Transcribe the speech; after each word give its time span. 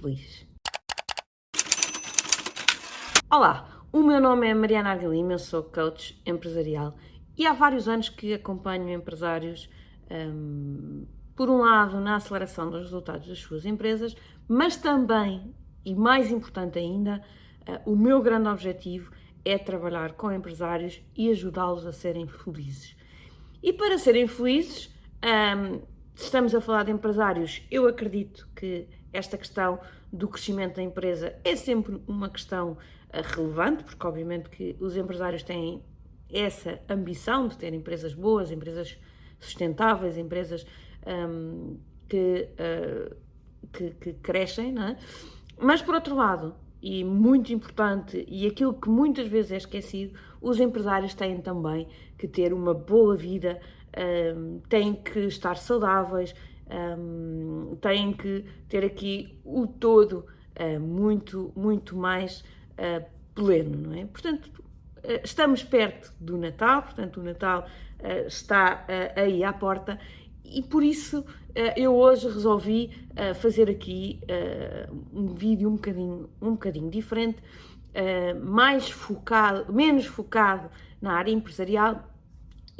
feliz. 0.00 0.46
Olá, 3.30 3.84
o 3.92 4.02
meu 4.02 4.20
nome 4.20 4.48
é 4.48 4.54
Mariana 4.54 4.90
Argalima, 4.90 5.32
eu 5.32 5.38
sou 5.38 5.62
coach 5.62 6.20
empresarial 6.24 6.96
e 7.36 7.46
há 7.46 7.52
vários 7.52 7.86
anos 7.86 8.08
que 8.08 8.32
acompanho 8.32 8.88
empresários, 8.88 9.68
um, 10.10 11.06
por 11.36 11.48
um 11.48 11.58
lado, 11.58 12.00
na 12.00 12.16
aceleração 12.16 12.70
dos 12.70 12.82
resultados 12.82 13.28
das 13.28 13.38
suas 13.38 13.64
empresas, 13.64 14.16
mas 14.48 14.76
também, 14.76 15.54
e 15.84 15.94
mais 15.94 16.30
importante 16.30 16.78
ainda, 16.78 17.22
uh, 17.68 17.92
o 17.92 17.96
meu 17.96 18.20
grande 18.22 18.48
objetivo 18.48 19.12
é 19.44 19.56
trabalhar 19.56 20.12
com 20.12 20.32
empresários 20.32 21.00
e 21.16 21.30
ajudá-los 21.30 21.86
a 21.86 21.92
serem 21.92 22.26
felizes. 22.26 22.96
E 23.62 23.72
para 23.72 23.98
serem 23.98 24.26
felizes, 24.26 24.94
um, 25.22 25.82
estamos 26.14 26.54
a 26.54 26.60
falar 26.60 26.84
de 26.84 26.92
empresários, 26.92 27.62
eu 27.70 27.86
acredito 27.86 28.48
que 28.54 28.88
esta 29.12 29.36
questão 29.36 29.78
do 30.12 30.28
crescimento 30.28 30.76
da 30.76 30.82
empresa 30.82 31.34
é 31.44 31.56
sempre 31.56 32.00
uma 32.06 32.28
questão 32.28 32.72
uh, 32.72 32.76
relevante, 33.22 33.84
porque 33.84 34.06
obviamente 34.06 34.48
que 34.48 34.76
os 34.80 34.96
empresários 34.96 35.42
têm 35.42 35.82
essa 36.32 36.80
ambição 36.88 37.48
de 37.48 37.58
ter 37.58 37.72
empresas 37.74 38.14
boas, 38.14 38.50
empresas 38.50 38.96
sustentáveis, 39.38 40.16
empresas 40.16 40.64
um, 41.06 41.78
que, 42.08 42.48
uh, 42.52 43.16
que, 43.72 43.90
que, 43.90 44.12
crescem, 44.14 44.74
é? 44.78 44.96
Mas 45.58 45.82
por 45.82 45.94
outro 45.94 46.14
lado, 46.14 46.54
e 46.82 47.04
muito 47.04 47.52
importante, 47.52 48.24
e 48.28 48.46
aquilo 48.46 48.72
que 48.72 48.88
muitas 48.88 49.26
vezes 49.28 49.52
é 49.52 49.56
esquecido, 49.56 50.18
os 50.40 50.58
empresários 50.58 51.12
têm 51.14 51.40
também 51.40 51.86
que 52.16 52.26
ter 52.26 52.52
uma 52.52 52.72
boa 52.72 53.14
vida, 53.14 53.60
um, 54.36 54.60
têm 54.68 54.94
que 54.94 55.20
estar 55.20 55.56
saudáveis, 55.56 56.34
um, 56.70 57.76
têm 57.80 58.12
que 58.12 58.44
ter 58.68 58.84
aqui 58.84 59.38
o 59.44 59.66
todo 59.66 60.26
uh, 60.58 60.80
muito, 60.80 61.52
muito 61.56 61.96
mais 61.96 62.40
uh, 62.78 63.04
pleno, 63.34 63.88
não 63.88 63.94
é? 63.94 64.04
Portanto, 64.06 64.46
uh, 64.46 65.20
estamos 65.24 65.62
perto 65.62 66.12
do 66.20 66.38
Natal, 66.38 66.82
portanto, 66.82 67.20
o 67.20 67.22
Natal 67.22 67.66
está 68.26 68.86
aí 69.14 69.44
à 69.44 69.52
porta 69.52 70.00
e 70.42 70.62
por 70.62 70.82
isso 70.82 71.22
eu 71.76 71.94
hoje 71.94 72.28
resolvi 72.28 72.90
fazer 73.42 73.68
aqui 73.68 74.18
um 75.12 75.34
vídeo 75.34 75.68
um 75.68 75.74
bocadinho, 75.74 76.30
um 76.40 76.52
bocadinho 76.52 76.90
diferente, 76.90 77.42
mais 78.42 78.88
focado, 78.88 79.70
menos 79.70 80.06
focado 80.06 80.70
na 80.98 81.12
área 81.12 81.30
empresarial 81.30 82.10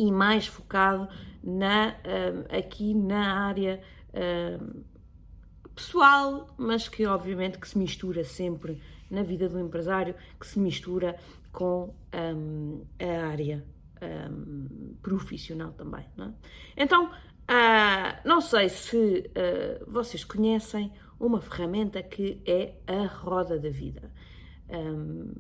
e 0.01 0.11
mais 0.11 0.47
focado 0.47 1.09
na, 1.43 1.97
aqui 2.51 2.95
na 2.95 3.47
área 3.47 3.81
pessoal, 5.75 6.47
mas 6.59 6.89
que 6.89 7.07
obviamente 7.07 7.59
que 7.59 7.69
se 7.69 7.79
mistura 7.79 8.23
sempre 8.25 8.81
na 9.11 9.23
vida 9.23 9.49
do 9.49 9.59
empresário, 9.59 10.15
que 10.39 10.47
se 10.47 10.59
mistura 10.59 11.17
com 11.53 11.95
um, 12.15 12.85
a 12.99 13.27
área 13.27 13.65
um, 14.31 14.95
profissional 15.03 15.73
também. 15.73 16.07
Não 16.17 16.27
é? 16.27 16.33
Então, 16.77 17.07
uh, 17.07 18.21
não 18.25 18.41
sei 18.41 18.69
se 18.69 19.31
uh, 19.31 19.91
vocês 19.91 20.23
conhecem 20.23 20.93
uma 21.19 21.41
ferramenta 21.41 22.03
que 22.03 22.41
é 22.47 22.75
a 22.87 23.07
roda 23.07 23.59
da 23.59 23.71
vida. 23.71 24.13
Um, 24.69 25.33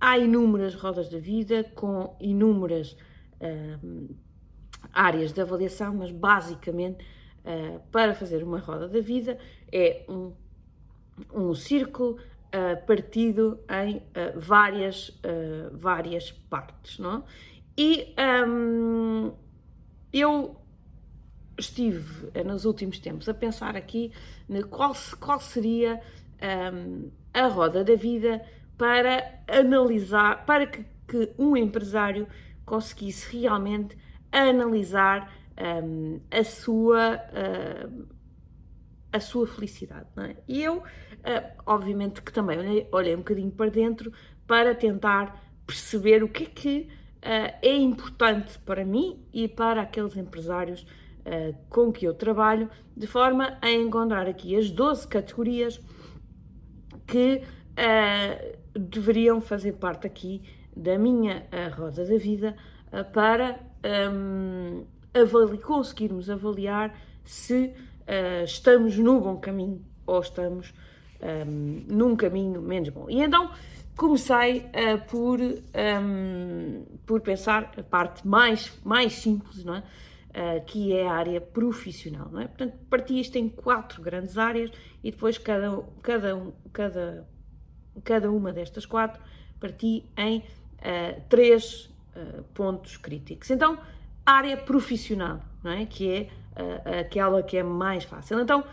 há 0.00 0.16
inúmeras 0.18 0.74
rodas 0.74 1.08
da 1.08 1.18
vida 1.18 1.64
com 1.74 2.16
inúmeras 2.20 2.96
áreas 4.92 5.32
de 5.32 5.40
avaliação, 5.40 5.94
mas 5.94 6.10
basicamente 6.10 7.04
uh, 7.44 7.80
para 7.90 8.14
fazer 8.14 8.42
uma 8.42 8.58
roda 8.58 8.88
da 8.88 9.00
vida 9.00 9.38
é 9.72 10.04
um, 10.08 10.32
um 11.32 11.54
círculo 11.54 12.16
uh, 12.16 12.86
partido 12.86 13.60
em 13.70 13.96
uh, 13.96 14.38
várias, 14.38 15.18
várias 15.72 16.32
partes, 16.32 16.98
não? 16.98 17.24
E 17.76 18.14
um, 18.48 19.32
eu 20.12 20.56
estive 21.56 22.30
nos 22.44 22.64
últimos 22.64 22.98
tempos 22.98 23.28
a 23.28 23.34
pensar 23.34 23.76
aqui 23.76 24.12
qual, 24.70 24.92
qual 25.20 25.40
seria 25.40 26.00
um, 26.72 27.10
a 27.32 27.46
roda 27.46 27.84
da 27.84 27.94
vida 27.94 28.44
para 28.76 29.42
analisar, 29.48 30.44
para 30.44 30.66
que, 30.66 30.84
que 31.06 31.32
um 31.38 31.56
empresário 31.56 32.26
conseguisse 32.68 33.36
realmente 33.36 33.96
analisar 34.30 35.32
um, 35.58 36.20
a 36.30 36.44
sua 36.44 37.16
uh, 37.16 38.06
a 39.10 39.20
sua 39.20 39.46
felicidade, 39.46 40.06
é? 40.18 40.36
E 40.46 40.62
eu, 40.62 40.76
uh, 40.78 40.82
obviamente 41.64 42.20
que 42.20 42.30
também 42.30 42.58
olhei, 42.58 42.88
olhei, 42.92 43.14
um 43.14 43.18
bocadinho 43.18 43.50
para 43.50 43.70
dentro 43.70 44.12
para 44.46 44.74
tentar 44.74 45.42
perceber 45.66 46.22
o 46.22 46.28
que 46.28 46.44
é 46.44 46.46
que 46.46 46.88
uh, 47.22 47.56
é 47.62 47.74
importante 47.74 48.58
para 48.58 48.84
mim 48.84 49.26
e 49.32 49.48
para 49.48 49.82
aqueles 49.82 50.16
empresários 50.16 50.86
com 51.68 51.92
que 51.92 52.06
eu 52.06 52.14
trabalho, 52.14 52.70
de 52.96 53.06
forma 53.06 53.58
a 53.60 53.70
encontrar 53.70 54.26
aqui 54.26 54.56
as 54.56 54.70
12 54.70 55.06
categorias 55.06 55.78
que 57.06 57.42
deveriam 58.74 59.38
fazer 59.38 59.72
parte 59.72 60.06
aqui 60.06 60.42
da 60.78 60.98
minha 60.98 61.46
roda 61.76 62.04
da 62.04 62.16
vida 62.16 62.56
para 63.12 63.58
um, 64.12 64.84
avali 65.14 65.58
conseguirmos 65.58 66.30
avaliar 66.30 66.94
se 67.24 67.66
uh, 67.66 68.44
estamos 68.44 68.96
no 68.96 69.20
bom 69.20 69.36
caminho 69.36 69.84
ou 70.06 70.20
estamos 70.20 70.72
um, 71.22 71.84
num 71.88 72.16
caminho 72.16 72.62
menos 72.62 72.88
bom. 72.88 73.06
E 73.08 73.20
então 73.20 73.50
comecei 73.96 74.60
uh, 74.60 75.06
por, 75.08 75.40
um, 75.40 76.84
por 77.04 77.20
pensar 77.20 77.72
a 77.76 77.82
parte 77.82 78.26
mais, 78.26 78.72
mais 78.84 79.14
simples, 79.14 79.64
não 79.64 79.76
é? 79.76 79.82
Uh, 80.28 80.64
que 80.66 80.92
é 80.92 81.06
a 81.06 81.12
área 81.12 81.40
profissional, 81.40 82.28
não 82.30 82.40
é? 82.40 82.46
Portanto, 82.46 82.78
parti 82.88 83.18
isto 83.18 83.36
em 83.36 83.48
quatro 83.48 84.00
grandes 84.02 84.38
áreas 84.38 84.70
e 85.02 85.10
depois 85.10 85.36
cada, 85.36 85.82
cada, 86.02 86.52
cada, 86.72 87.28
cada 88.04 88.30
uma 88.30 88.52
destas 88.52 88.86
quatro 88.86 89.20
parti 89.58 90.04
em 90.16 90.44
uh, 90.78 91.20
três 91.28 91.84
uh, 92.16 92.42
pontos 92.54 92.96
críticos. 92.96 93.50
Então, 93.50 93.78
área 94.24 94.56
profissional, 94.56 95.40
não 95.62 95.72
é? 95.72 95.86
que 95.86 96.10
é 96.10 96.28
uh, 96.60 97.00
aquela 97.00 97.42
que 97.42 97.56
é 97.56 97.62
mais 97.62 98.04
fácil. 98.04 98.40
Então, 98.40 98.64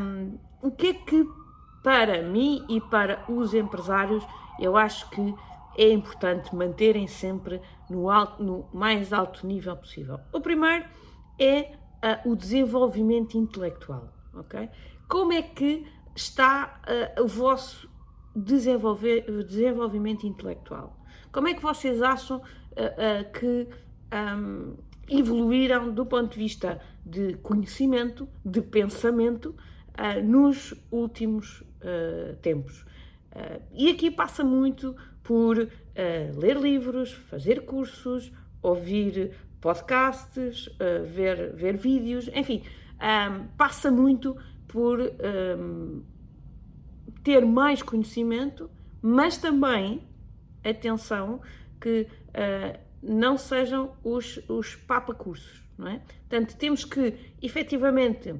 um, 0.00 0.38
o 0.62 0.70
que 0.70 0.88
é 0.88 0.94
que 0.94 1.28
para 1.82 2.22
mim 2.22 2.64
e 2.68 2.80
para 2.80 3.24
os 3.30 3.52
empresários 3.52 4.26
eu 4.58 4.76
acho 4.76 5.08
que 5.10 5.34
é 5.76 5.90
importante 5.90 6.54
manterem 6.54 7.06
sempre 7.06 7.60
no, 7.90 8.08
alto, 8.10 8.42
no 8.42 8.66
mais 8.72 9.12
alto 9.12 9.46
nível 9.46 9.76
possível? 9.76 10.20
O 10.32 10.40
primeiro 10.40 10.86
é 11.38 11.72
o 12.24 12.36
desenvolvimento 12.36 13.38
intelectual, 13.38 14.12
ok? 14.34 14.68
Como 15.08 15.32
é 15.32 15.42
que 15.42 15.86
está 16.14 16.80
uh, 17.16 17.22
o 17.22 17.26
vosso 17.26 17.88
desenvolver, 18.34 19.24
desenvolvimento 19.44 20.26
intelectual? 20.26 20.98
Como 21.32 21.48
é 21.48 21.54
que 21.54 21.62
vocês 21.62 22.00
acham 22.02 22.38
uh, 22.38 23.32
que 23.32 23.68
um, 24.14 24.76
evoluíram 25.08 25.92
do 25.92 26.06
ponto 26.06 26.32
de 26.32 26.38
vista 26.38 26.80
de 27.04 27.34
conhecimento, 27.38 28.28
de 28.44 28.60
pensamento, 28.60 29.54
uh, 29.98 30.22
nos 30.22 30.74
últimos 30.90 31.60
uh, 31.60 32.34
tempos. 32.40 32.82
Uh, 33.32 33.60
e 33.72 33.90
aqui 33.90 34.10
passa 34.10 34.44
muito 34.44 34.96
por 35.22 35.68
ler 36.36 36.56
livros, 36.56 37.12
fazer 37.12 37.64
cursos, 37.64 38.32
ouvir 38.60 39.30
podcasts, 39.60 40.68
ver, 41.06 41.54
ver 41.54 41.76
vídeos, 41.76 42.28
enfim, 42.34 42.64
um, 43.00 43.46
passa 43.56 43.92
muito 43.92 44.36
por 44.66 45.00
um, 45.00 46.02
ter 47.24 47.44
mais 47.44 47.82
conhecimento, 47.82 48.70
mas 49.02 49.36
também, 49.36 50.06
atenção, 50.62 51.40
que 51.80 52.06
não 53.02 53.36
sejam 53.36 53.92
os, 54.02 54.40
os 54.48 54.74
papacursos, 54.74 55.62
não 55.76 55.88
é? 55.88 56.00
Portanto, 56.28 56.56
temos 56.56 56.84
que 56.84 57.14
efetivamente 57.42 58.34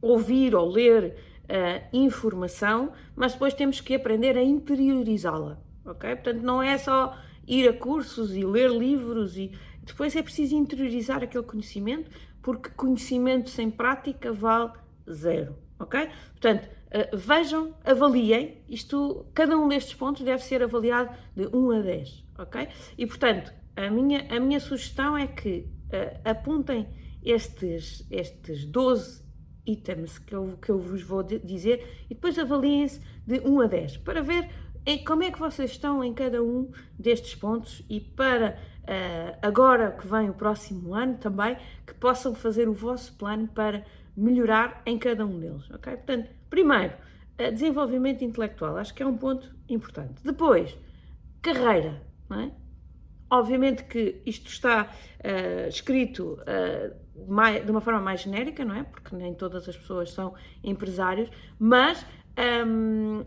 ouvir 0.00 0.54
ou 0.54 0.68
ler 0.68 1.14
uh, 1.44 1.96
informação, 1.96 2.92
mas 3.14 3.34
depois 3.34 3.52
temos 3.52 3.80
que 3.80 3.94
aprender 3.94 4.36
a 4.36 4.42
interiorizá-la, 4.42 5.58
ok? 5.84 6.16
Portanto, 6.16 6.42
não 6.42 6.62
é 6.62 6.78
só 6.78 7.16
ir 7.46 7.68
a 7.68 7.72
cursos 7.72 8.34
e 8.34 8.44
ler 8.44 8.70
livros 8.70 9.36
e 9.36 9.52
depois 9.82 10.16
é 10.16 10.22
preciso 10.22 10.56
interiorizar 10.56 11.22
aquele 11.22 11.44
conhecimento, 11.44 12.10
porque 12.40 12.70
conhecimento 12.70 13.50
sem 13.50 13.70
prática 13.70 14.32
vale 14.32 14.72
zero, 15.10 15.54
ok? 15.80 16.08
Portanto, 16.32 16.66
uh, 16.66 17.16
vejam, 17.16 17.74
avaliem, 17.84 18.62
isto, 18.68 19.26
cada 19.34 19.56
um 19.58 19.66
destes 19.66 19.94
pontos 19.94 20.22
deve 20.22 20.44
ser 20.44 20.62
avaliado 20.62 21.10
de 21.34 21.46
1 21.46 21.70
a 21.72 21.80
10, 21.80 22.24
ok? 22.38 22.68
E 22.96 23.06
portanto, 23.06 23.52
a 23.74 23.90
minha, 23.90 24.26
a 24.30 24.38
minha 24.38 24.60
sugestão 24.60 25.16
é 25.16 25.26
que 25.26 25.66
uh, 25.86 26.20
apontem 26.24 26.86
estes, 27.24 28.06
estes 28.10 28.64
12 28.66 29.22
itens 29.66 30.18
que 30.18 30.34
eu, 30.34 30.58
que 30.60 30.70
eu 30.70 30.78
vos 30.78 31.02
vou 31.02 31.22
dizer 31.22 32.04
e 32.08 32.14
depois 32.14 32.38
avaliem-se 32.38 33.00
de 33.26 33.40
1 33.40 33.60
a 33.60 33.66
10 33.66 33.96
para 33.98 34.22
ver 34.22 34.48
como 35.06 35.22
é 35.22 35.30
que 35.30 35.38
vocês 35.38 35.70
estão 35.72 36.02
em 36.02 36.12
cada 36.14 36.42
um 36.42 36.70
destes 36.98 37.34
pontos 37.34 37.84
e 37.88 38.00
para 38.00 38.58
uh, 38.82 39.38
agora 39.42 39.92
que 39.92 40.06
vem 40.06 40.30
o 40.30 40.34
próximo 40.34 40.94
ano 40.94 41.18
também 41.18 41.56
que 41.86 41.94
possam 41.94 42.34
fazer 42.34 42.68
o 42.68 42.72
vosso 42.72 43.14
plano 43.16 43.46
para 43.48 43.84
melhorar 44.20 44.82
em 44.84 44.98
cada 44.98 45.24
um 45.24 45.38
deles, 45.38 45.70
ok? 45.70 45.96
Portanto, 45.96 46.30
primeiro, 46.48 46.94
uh, 47.40 47.52
desenvolvimento 47.52 48.22
intelectual, 48.22 48.76
acho 48.76 48.94
que 48.94 49.02
é 49.02 49.06
um 49.06 49.16
ponto 49.16 49.54
importante. 49.68 50.22
Depois, 50.22 50.76
carreira, 51.40 52.02
não 52.28 52.40
é? 52.40 52.52
Obviamente 53.30 53.84
que 53.84 54.20
isto 54.26 54.48
está 54.50 54.90
uh, 54.90 55.68
escrito 55.68 56.38
uh, 56.42 57.64
de 57.64 57.70
uma 57.70 57.80
forma 57.80 58.00
mais 58.00 58.20
genérica, 58.20 58.64
não 58.64 58.74
é? 58.74 58.82
Porque 58.82 59.14
nem 59.14 59.34
todas 59.34 59.68
as 59.68 59.76
pessoas 59.76 60.12
são 60.12 60.34
empresários, 60.62 61.30
mas 61.58 62.04
um, 62.66 63.24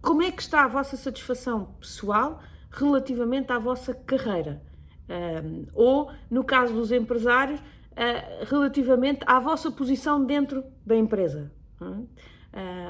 como 0.00 0.22
é 0.22 0.30
que 0.30 0.42
está 0.42 0.64
a 0.64 0.68
vossa 0.68 0.96
satisfação 0.96 1.76
pessoal 1.80 2.40
relativamente 2.70 3.52
à 3.52 3.58
vossa 3.58 3.94
carreira? 3.94 4.62
Um, 5.08 5.66
ou, 5.74 6.10
no 6.30 6.42
caso 6.42 6.72
dos 6.72 6.90
empresários, 6.90 7.60
uh, 7.94 8.44
relativamente 8.44 9.20
à 9.26 9.38
vossa 9.38 9.70
posição 9.70 10.24
dentro 10.24 10.64
da 10.84 10.96
empresa. 10.96 11.50
Uh, 11.80 12.08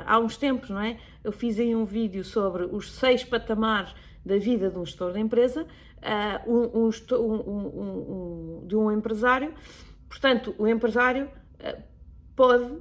há 0.05 0.19
uns 0.19 0.37
tempos, 0.37 0.71
não 0.71 0.81
é? 0.81 0.99
Eu 1.23 1.33
fiz 1.33 1.59
aí 1.59 1.75
um 1.75 1.85
vídeo 1.85 2.23
sobre 2.25 2.65
os 2.65 2.93
seis 2.93 3.25
patamares 3.25 3.95
da 4.25 4.39
vida 4.39 4.71
de 4.71 4.79
um 4.79 4.85
gestor 4.85 5.13
de 5.13 5.21
empresa, 5.21 5.63
uh, 5.65 6.51
um, 6.51 6.89
um, 7.15 8.61
um, 8.63 8.67
de 8.67 8.77
um 8.77 8.91
empresário. 8.91 9.55
Portanto, 10.09 10.55
o 10.59 10.67
empresário 10.67 11.27
uh, 11.27 11.83
pode, 12.35 12.79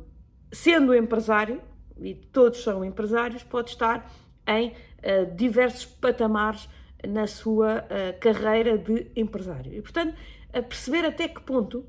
sendo 0.52 0.96
empresário, 0.96 1.62
e 1.98 2.16
todos 2.16 2.64
são 2.64 2.84
empresários, 2.84 3.44
pode 3.44 3.72
estar 3.72 4.12
em 4.48 4.70
uh, 4.70 5.36
diversos 5.36 5.86
patamares 5.86 6.68
na 7.06 7.28
sua 7.28 7.86
carreira 8.22 8.78
de 8.78 9.12
empresário. 9.14 9.74
E, 9.74 9.82
portanto, 9.82 10.16
a 10.54 10.62
perceber 10.62 11.06
até 11.06 11.28
que 11.28 11.42
ponto 11.42 11.86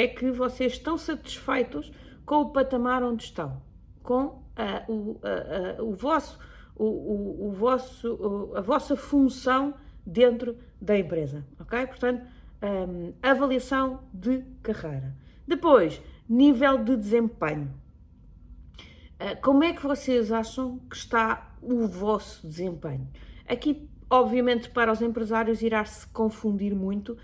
é 0.00 0.06
que 0.06 0.30
vocês 0.30 0.74
estão 0.74 0.96
satisfeitos 0.96 1.90
com 2.24 2.42
o 2.42 2.50
patamar 2.50 3.02
onde 3.02 3.24
estão, 3.24 3.60
com 4.02 4.42
o, 4.88 5.20
o 5.80 5.92
vosso 5.94 6.38
o, 6.78 6.84
o, 6.84 7.48
o 7.48 7.52
vosso, 7.52 8.52
a 8.54 8.60
vossa 8.60 8.96
função 8.96 9.74
dentro 10.06 10.56
da 10.80 10.96
empresa, 10.96 11.44
ok? 11.58 11.86
Portanto, 11.86 12.24
um, 12.62 13.12
avaliação 13.22 14.04
de 14.14 14.44
carreira. 14.62 15.14
Depois, 15.46 16.00
nível 16.28 16.78
de 16.78 16.96
desempenho. 16.96 17.74
Uh, 19.20 19.40
como 19.42 19.64
é 19.64 19.72
que 19.72 19.82
vocês 19.82 20.30
acham 20.30 20.78
que 20.88 20.96
está 20.96 21.52
o 21.60 21.86
vosso 21.88 22.46
desempenho? 22.46 23.08
Aqui, 23.46 23.88
obviamente, 24.08 24.70
para 24.70 24.92
os 24.92 25.02
empresários 25.02 25.60
irá-se 25.60 26.06
confundir 26.08 26.74
muito 26.74 27.18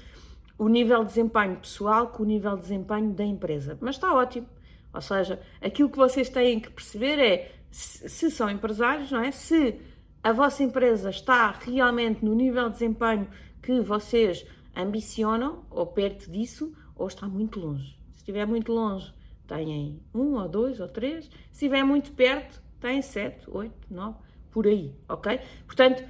o 0.56 0.68
nível 0.68 1.00
de 1.00 1.08
desempenho 1.08 1.56
pessoal 1.56 2.08
com 2.08 2.22
o 2.22 2.26
nível 2.26 2.54
de 2.56 2.62
desempenho 2.62 3.12
da 3.12 3.24
empresa, 3.24 3.76
mas 3.80 3.96
está 3.96 4.14
ótimo. 4.14 4.46
Ou 4.92 5.00
seja, 5.00 5.40
aquilo 5.60 5.90
que 5.90 5.96
vocês 5.96 6.28
têm 6.28 6.60
que 6.60 6.70
perceber 6.70 7.18
é 7.18 7.52
se 7.70 8.30
são 8.30 8.48
empresários, 8.48 9.10
não 9.10 9.20
é? 9.20 9.32
Se 9.32 9.80
a 10.22 10.32
vossa 10.32 10.62
empresa 10.62 11.10
está 11.10 11.50
realmente 11.50 12.24
no 12.24 12.34
nível 12.34 12.68
de 12.68 12.74
desempenho 12.74 13.28
que 13.60 13.80
vocês 13.80 14.46
ambicionam, 14.76 15.64
ou 15.70 15.86
perto 15.86 16.30
disso, 16.30 16.72
ou 16.94 17.08
está 17.08 17.26
muito 17.26 17.58
longe. 17.58 17.98
Se 18.12 18.18
estiver 18.18 18.46
muito 18.46 18.72
longe, 18.72 19.12
têm 19.46 20.00
um, 20.14 20.34
ou 20.34 20.48
dois, 20.48 20.78
ou 20.78 20.88
três. 20.88 21.24
Se 21.24 21.64
estiver 21.64 21.82
muito 21.82 22.12
perto, 22.12 22.62
têm 22.80 23.02
sete, 23.02 23.44
oito, 23.50 23.74
nove, 23.90 24.18
por 24.50 24.66
aí, 24.66 24.94
ok? 25.08 25.40
Portanto, 25.66 26.04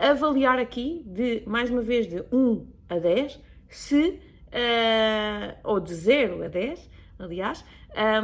avaliar 0.00 0.58
aqui, 0.58 1.02
de 1.06 1.42
mais 1.46 1.70
uma 1.70 1.82
vez, 1.82 2.06
de 2.06 2.24
1 2.32 2.66
a 2.88 2.98
10, 2.98 3.40
se, 3.76 4.20
uh, 4.52 5.58
ou 5.64 5.80
de 5.80 5.94
0 5.94 6.44
a 6.44 6.48
10, 6.48 6.90
aliás, 7.18 7.64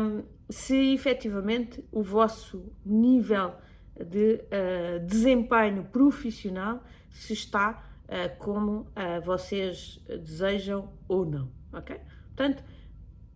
um, 0.01 0.23
se 0.51 0.95
efetivamente 0.95 1.85
o 1.91 2.03
vosso 2.03 2.73
nível 2.85 3.55
de 3.97 4.35
uh, 4.35 5.07
desempenho 5.07 5.85
profissional 5.85 6.83
se 7.11 7.33
está 7.33 7.83
uh, 8.05 8.39
como 8.39 8.87
vocês 9.25 10.01
desejam 10.07 10.93
ou 11.09 11.25
não, 11.25 11.51
ok? 11.73 11.99
Portanto, 12.27 12.63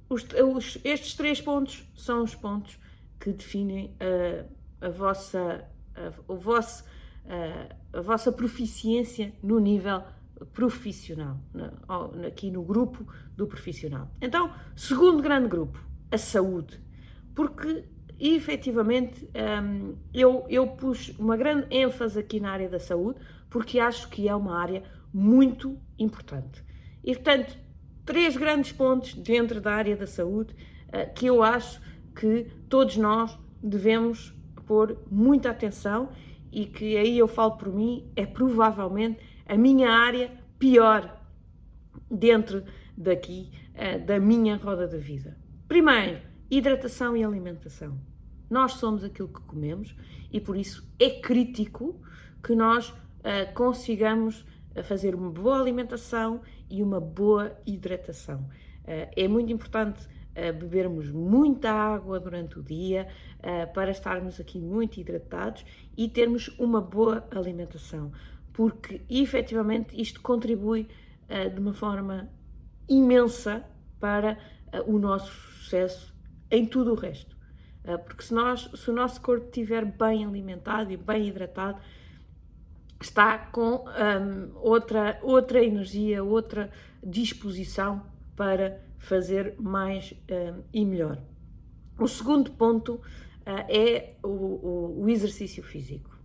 os, 0.09 0.25
os, 0.25 0.79
estes 0.85 1.15
três 1.15 1.41
pontos 1.41 1.85
são 1.97 2.23
os 2.23 2.35
pontos 2.35 2.79
que 3.19 3.33
definem 3.33 3.97
a 4.81 4.89
vossa, 4.89 5.67
a, 5.97 6.13
o 6.33 6.37
vosso, 6.37 6.85
a 7.93 8.01
vossa 8.01 8.31
proficiência 8.31 9.33
no 9.43 9.59
nível 9.59 10.01
profissional, 10.01 10.22
aqui 12.27 12.51
no 12.51 12.63
grupo 12.63 13.07
do 13.37 13.47
profissional. 13.47 14.11
Então, 14.21 14.53
segundo 14.77 15.23
grande 15.23 15.49
grupo, 15.49 15.79
a 16.11 16.19
saúde 16.19 16.81
porque 17.35 17.85
efetivamente 18.19 19.29
um, 19.35 19.97
eu, 20.13 20.47
eu 20.49 20.67
pus 20.69 21.11
uma 21.19 21.37
grande 21.37 21.67
ênfase 21.71 22.19
aqui 22.19 22.39
na 22.39 22.51
área 22.51 22.69
da 22.69 22.79
saúde, 22.79 23.19
porque 23.51 23.81
acho 23.81 24.09
que 24.09 24.29
é 24.29 24.35
uma 24.35 24.57
área 24.59 24.83
muito 25.13 25.79
importante. 25.99 26.65
E 27.03 27.15
portanto, 27.15 27.59
três 28.05 28.37
grandes 28.37 28.73
pontos 28.73 29.15
dentro 29.15 29.61
da 29.61 29.73
área 29.73 29.97
da 29.97 30.07
saúde 30.07 30.55
uh, 30.89 31.13
que 31.15 31.27
eu 31.27 31.43
acho 31.43 31.81
que 32.15 32.47
todos 32.69 32.97
nós 32.97 33.37
devemos 33.63 34.35
pôr 34.67 34.97
muita 35.11 35.51
atenção 35.51 36.11
e 36.51 36.67
que 36.67 36.97
aí 36.97 37.19
eu 37.19 37.27
falo 37.27 37.53
por 37.53 37.73
mim, 37.73 38.11
é 38.15 38.27
provavelmente 38.27 39.19
a 39.53 39.57
minha 39.59 39.91
área 39.91 40.33
pior 40.59 41.21
dentro 42.11 42.65
daqui, 42.97 43.53
uh, 43.75 44.03
da 44.07 44.19
minha 44.19 44.57
roda 44.57 44.89
da 44.89 44.97
vida. 44.97 45.37
Primeiro, 45.69 46.23
Hidratação 46.51 47.17
e 47.17 47.25
alimentação. 47.25 47.99
Nós 48.49 48.73
somos 48.73 49.05
aquilo 49.05 49.29
que 49.29 49.41
comemos 49.43 49.95
e 50.31 50.41
por 50.41 50.57
isso 50.57 50.87
é 50.99 51.09
crítico 51.09 52.01
que 52.43 52.55
nós 52.55 52.89
uh, 52.91 53.53
consigamos 53.55 54.45
eh, 54.75 54.83
fazer 54.83 55.15
uma 55.15 55.31
boa 55.31 55.61
alimentação 55.61 56.41
e 56.71 56.83
uma 56.83 57.01
boa 57.01 57.55
hidratação. 57.67 58.49
É 58.85 59.29
muito 59.29 59.53
importante 59.53 60.09
bebermos 60.59 61.09
muita 61.11 61.71
água 61.71 62.19
durante 62.19 62.59
o 62.59 62.63
dia 62.63 63.07
para 63.75 63.93
estarmos 63.93 64.41
aqui 64.41 64.59
muito 64.59 64.99
hidratados 64.99 65.65
e 65.97 66.09
termos 66.09 66.49
uma 66.59 66.81
boa 66.81 67.25
alimentação, 67.31 68.11
porque 68.53 69.01
efetivamente 69.09 70.01
isto 70.01 70.21
contribui 70.21 70.89
de 71.55 71.59
uma 71.59 71.73
forma 71.73 72.29
imensa 72.89 73.65
para 73.99 74.37
o 74.87 74.99
nosso 74.99 75.33
sucesso 75.33 76.15
em 76.51 76.67
tudo 76.67 76.93
o 76.93 76.95
resto. 76.95 77.35
Ah, 77.85 77.99
porque 77.99 78.23
se, 78.23 78.33
nós, 78.33 78.71
se 78.75 78.91
o 78.91 78.93
nosso 78.93 79.21
corpo 79.21 79.47
estiver 79.47 79.85
bem 79.85 80.25
alimentado 80.25 80.93
e 80.93 80.97
bem 80.97 81.29
hidratado, 81.29 81.81
está 83.01 83.39
com 83.39 83.85
um, 83.85 84.57
outra, 84.57 85.19
outra 85.23 85.63
energia, 85.63 86.23
outra 86.23 86.71
disposição 87.03 88.07
para 88.37 88.81
fazer 88.99 89.57
mais 89.59 90.15
um, 90.31 90.63
e 90.73 90.85
melhor. 90.85 91.19
O 91.99 92.07
segundo 92.07 92.53
ponto 92.53 92.95
uh, 92.95 93.03
é 93.69 94.15
o, 94.23 94.29
o, 94.29 95.03
o, 95.03 95.09
exercício 95.09 95.63
físico. 95.63 96.17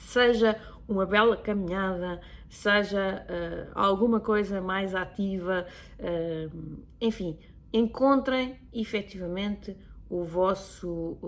Seja 0.00 0.58
uma 0.88 1.06
bela 1.06 1.36
caminhada, 1.36 2.20
seja 2.48 3.24
uh, 3.28 3.70
alguma 3.74 4.18
coisa 4.18 4.60
mais 4.60 4.94
ativa, 4.94 5.66
uh, 5.98 6.82
enfim, 7.00 7.38
encontrem 7.72 8.58
efetivamente 8.72 9.76
o 10.08 10.24
vosso, 10.24 11.18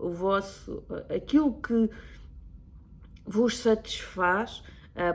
o 0.00 0.10
vosso, 0.10 0.82
aquilo 1.08 1.54
que 1.62 1.88
vos 3.24 3.58
satisfaz, 3.58 4.60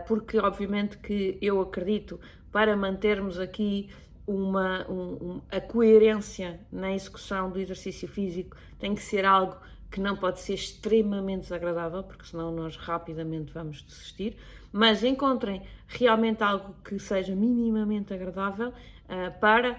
porque 0.07 0.39
obviamente 0.39 0.97
que 0.97 1.37
eu 1.41 1.59
acredito 1.59 2.17
para 2.49 2.77
mantermos 2.77 3.37
aqui 3.37 3.89
uma, 4.29 4.85
um, 4.87 5.41
a 5.49 5.59
coerência 5.59 6.59
na 6.71 6.93
execução 6.93 7.49
do 7.49 7.59
exercício 7.59 8.07
físico 8.07 8.55
tem 8.77 8.93
que 8.93 9.01
ser 9.01 9.25
algo 9.25 9.57
que 9.89 9.99
não 9.99 10.15
pode 10.15 10.39
ser 10.39 10.53
extremamente 10.53 11.41
desagradável, 11.41 12.03
porque 12.03 12.25
senão 12.25 12.51
nós 12.51 12.75
rapidamente 12.75 13.51
vamos 13.51 13.81
desistir, 13.81 14.37
mas 14.71 15.03
encontrem 15.03 15.63
realmente 15.87 16.43
algo 16.43 16.75
que 16.83 16.99
seja 16.99 17.35
minimamente 17.35 18.13
agradável 18.13 18.69
uh, 18.69 19.39
para 19.39 19.75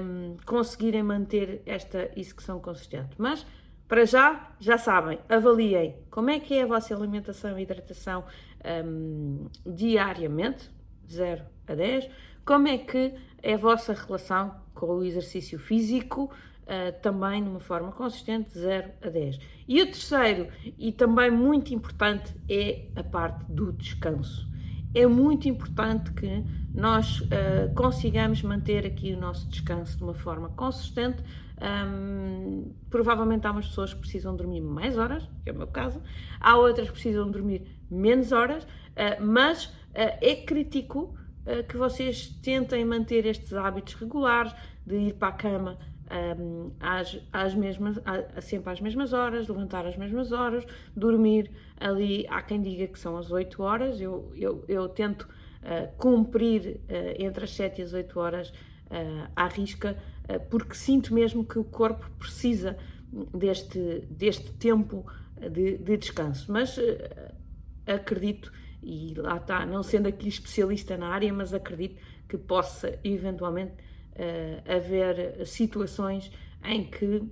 um, 0.00 0.38
conseguirem 0.46 1.02
manter 1.02 1.60
esta 1.66 2.10
execução 2.16 2.58
consistente. 2.60 3.10
Mas, 3.18 3.46
para 3.86 4.06
já, 4.06 4.54
já 4.58 4.78
sabem, 4.78 5.18
avaliem 5.28 5.96
como 6.10 6.30
é 6.30 6.40
que 6.40 6.54
é 6.54 6.62
a 6.62 6.66
vossa 6.66 6.94
alimentação 6.94 7.58
e 7.58 7.62
hidratação 7.62 8.24
um, 8.86 9.48
diariamente, 9.66 10.70
0 11.10 11.44
a 11.68 11.74
10, 11.74 12.08
como 12.44 12.68
é 12.68 12.78
que 12.78 13.14
é 13.42 13.54
a 13.54 13.58
vossa 13.58 13.92
relação 13.92 14.54
com 14.74 14.98
o 14.98 15.04
exercício 15.04 15.58
físico 15.58 16.30
uh, 16.62 17.00
também 17.02 17.42
de 17.42 17.50
uma 17.50 17.60
forma 17.60 17.90
consistente, 17.92 18.50
de 18.50 18.58
0 18.60 18.90
a 19.02 19.08
10. 19.08 19.38
E 19.68 19.82
o 19.82 19.86
terceiro, 19.86 20.48
e 20.78 20.92
também 20.92 21.30
muito 21.30 21.74
importante, 21.74 22.34
é 22.48 22.86
a 22.96 23.02
parte 23.02 23.44
do 23.50 23.72
descanso. 23.72 24.50
É 24.94 25.06
muito 25.06 25.48
importante 25.48 26.12
que 26.12 26.44
nós 26.74 27.20
uh, 27.20 27.74
consigamos 27.74 28.42
manter 28.42 28.86
aqui 28.86 29.12
o 29.12 29.16
nosso 29.18 29.48
descanso 29.48 29.96
de 29.96 30.04
uma 30.04 30.14
forma 30.14 30.50
consistente. 30.50 31.22
Um, 31.62 32.74
provavelmente 32.90 33.46
há 33.46 33.52
umas 33.52 33.68
pessoas 33.68 33.94
que 33.94 34.00
precisam 34.00 34.36
dormir 34.36 34.60
mais 34.60 34.98
horas, 34.98 35.28
que 35.44 35.50
é 35.50 35.52
o 35.52 35.56
meu 35.56 35.68
caso, 35.68 36.02
há 36.40 36.56
outras 36.56 36.88
que 36.88 36.94
precisam 36.94 37.30
dormir 37.30 37.62
menos 37.90 38.32
horas, 38.32 38.64
uh, 38.64 39.22
mas 39.22 39.72
é 39.94 40.34
crítico 40.34 41.14
que 41.68 41.76
vocês 41.76 42.28
tentem 42.42 42.84
manter 42.84 43.26
estes 43.26 43.52
hábitos 43.52 43.94
regulares 43.94 44.54
de 44.86 44.96
ir 44.96 45.14
para 45.14 45.28
a 45.28 45.32
cama 45.32 45.78
um, 46.12 46.72
às, 46.78 47.18
às 47.32 47.54
mesmas, 47.54 47.98
sempre 48.42 48.70
às 48.70 48.80
mesmas 48.80 49.12
horas, 49.12 49.48
levantar 49.48 49.86
às 49.86 49.96
mesmas 49.96 50.30
horas, 50.30 50.64
dormir 50.94 51.50
ali, 51.78 52.26
há 52.28 52.42
quem 52.42 52.60
diga 52.60 52.86
que 52.86 52.98
são 52.98 53.16
as 53.16 53.30
8 53.30 53.62
horas, 53.62 54.00
eu, 54.00 54.30
eu, 54.36 54.64
eu 54.68 54.88
tento 54.88 55.22
uh, 55.22 55.90
cumprir 55.96 56.80
uh, 56.88 57.14
entre 57.18 57.44
as 57.44 57.50
7 57.54 57.80
e 57.80 57.84
as 57.84 57.92
8 57.92 58.20
horas 58.20 58.50
uh, 58.50 59.30
à 59.34 59.46
risca, 59.46 59.96
porque 60.48 60.74
sinto 60.74 61.12
mesmo 61.12 61.44
que 61.44 61.58
o 61.58 61.64
corpo 61.64 62.08
precisa 62.18 62.76
deste, 63.34 64.06
deste 64.08 64.52
tempo 64.52 65.04
de, 65.36 65.76
de 65.76 65.96
descanso. 65.96 66.50
Mas 66.50 66.78
acredito, 67.84 68.52
e 68.82 69.14
lá 69.14 69.36
está, 69.36 69.64
não 69.64 69.82
sendo 69.82 70.08
aqui 70.08 70.28
especialista 70.28 70.96
na 70.96 71.08
área, 71.08 71.32
mas 71.32 71.54
acredito 71.54 72.00
que 72.28 72.36
possa 72.36 72.98
eventualmente 73.04 73.72
uh, 73.72 74.72
haver 74.76 75.46
situações 75.46 76.30
em 76.64 76.84
que 76.84 77.22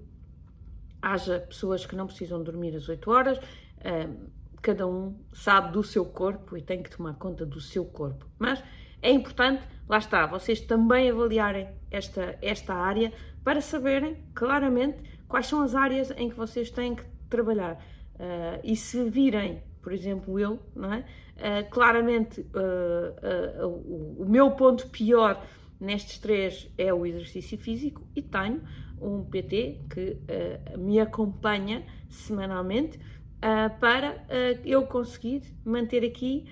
haja 1.03 1.41
pessoas 1.41 1.85
que 1.85 1.97
não 1.97 2.07
precisam 2.07 2.43
dormir 2.43 2.75
as 2.77 2.89
8 2.89 3.11
horas, 3.11 3.39
uh, 3.39 4.31
cada 4.63 4.87
um 4.87 5.19
sabe 5.33 5.73
do 5.73 5.83
seu 5.83 6.05
corpo 6.05 6.57
e 6.57 6.63
tem 6.63 6.83
que 6.83 6.95
tomar 6.95 7.15
conta 7.15 7.45
do 7.45 7.61
seu 7.61 7.85
corpo. 7.85 8.27
Mas 8.39 8.63
é 9.03 9.11
importante, 9.11 9.63
lá 9.89 9.99
está, 9.99 10.27
vocês 10.27 10.61
também 10.61 11.11
avaliarem 11.11 11.69
esta, 11.91 12.39
esta 12.43 12.75
área 12.75 13.13
para 13.43 13.61
saberem 13.61 14.19
claramente 14.35 15.03
quais 15.27 15.47
são 15.47 15.63
as 15.63 15.75
áreas 15.75 16.11
em 16.13 16.29
que 16.29 16.37
vocês 16.37 16.71
têm 16.71 16.95
que 16.95 17.05
trabalhar. 17.29 17.83
Uh, 18.15 18.61
e 18.63 18.77
se 18.77 19.09
virem, 19.09 19.63
por 19.83 19.93
exemplo, 19.93 20.39
eu, 20.39 20.59
não 20.75 20.93
é? 20.93 21.05
Uh, 21.37 21.71
claramente 21.71 22.41
uh, 22.41 23.67
o, 23.67 24.23
o, 24.23 24.27
meu 24.29 24.51
ponto 24.51 24.89
pior 24.89 25.43
Nestes 25.81 26.19
três 26.19 26.71
é 26.77 26.93
o 26.93 27.07
exercício 27.07 27.57
físico 27.57 28.07
e 28.15 28.21
tenho 28.21 28.61
um 29.01 29.25
PT 29.25 29.81
que 29.89 30.11
uh, 30.11 30.79
me 30.79 31.01
acompanha 31.01 31.87
semanalmente 32.11 32.99
uh, 32.99 33.81
para 33.81 34.13
uh, 34.13 34.61
eu 34.63 34.83
conseguir 34.83 35.43
manter 35.65 36.05
aqui 36.05 36.45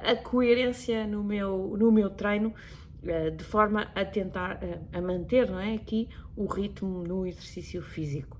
a 0.00 0.14
coerência 0.14 1.08
no 1.08 1.24
meu, 1.24 1.76
no 1.76 1.90
meu 1.90 2.08
treino 2.08 2.54
de 3.36 3.42
forma 3.42 3.90
a 3.96 4.04
tentar 4.04 4.60
a 4.92 5.00
manter 5.00 5.50
não 5.50 5.58
é, 5.58 5.74
aqui 5.74 6.08
o 6.36 6.46
ritmo 6.46 7.02
no 7.02 7.26
exercício 7.26 7.82
físico. 7.82 8.38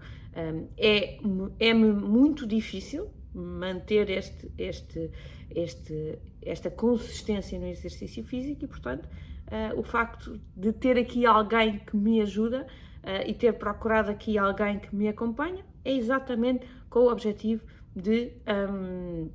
É, 0.76 1.18
é 1.58 1.74
muito 1.74 2.46
difícil 2.46 3.10
manter 3.36 4.10
este, 4.10 4.50
este, 4.56 5.10
este, 5.50 6.18
esta 6.42 6.70
consistência 6.70 7.58
no 7.58 7.66
exercício 7.66 8.24
físico 8.24 8.64
e, 8.64 8.68
portanto, 8.68 9.06
uh, 9.46 9.78
o 9.78 9.82
facto 9.82 10.40
de 10.56 10.72
ter 10.72 10.98
aqui 10.98 11.26
alguém 11.26 11.78
que 11.78 11.96
me 11.96 12.20
ajuda 12.20 12.66
uh, 13.02 13.28
e 13.28 13.34
ter 13.34 13.52
procurado 13.54 14.10
aqui 14.10 14.38
alguém 14.38 14.78
que 14.78 14.94
me 14.94 15.08
acompanha 15.08 15.64
é 15.84 15.92
exatamente 15.92 16.66
com 16.88 17.00
o 17.00 17.12
objetivo 17.12 17.62
de 17.94 18.32
um, 18.70 19.30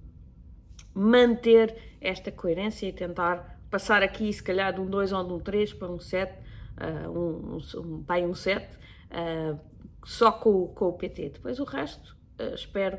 manter 0.94 1.76
esta 2.00 2.32
coerência 2.32 2.88
e 2.88 2.94
tentar 2.94 3.60
passar 3.70 4.04
aqui, 4.04 4.32
se 4.32 4.44
calhar, 4.44 4.74
de 4.74 4.82
um 4.82 4.86
2 4.86 5.14
ou 5.14 5.24
de 5.24 5.34
um 5.34 5.40
3 5.40 5.74
para 5.74 5.90
um 5.90 6.00
7, 6.00 6.32
uh, 6.32 6.38
ah, 6.78 7.10
um, 7.10 7.58
um, 7.58 8.06
um, 8.06 8.30
um 8.30 8.36
7, 8.36 8.76
uh, 8.76 9.60
só 10.04 10.32
com, 10.32 10.68
com 10.68 10.90
o 10.90 10.94
PT. 10.94 11.30
Depois 11.30 11.60
o 11.60 11.64
resto, 11.64 12.16
espero, 12.54 12.98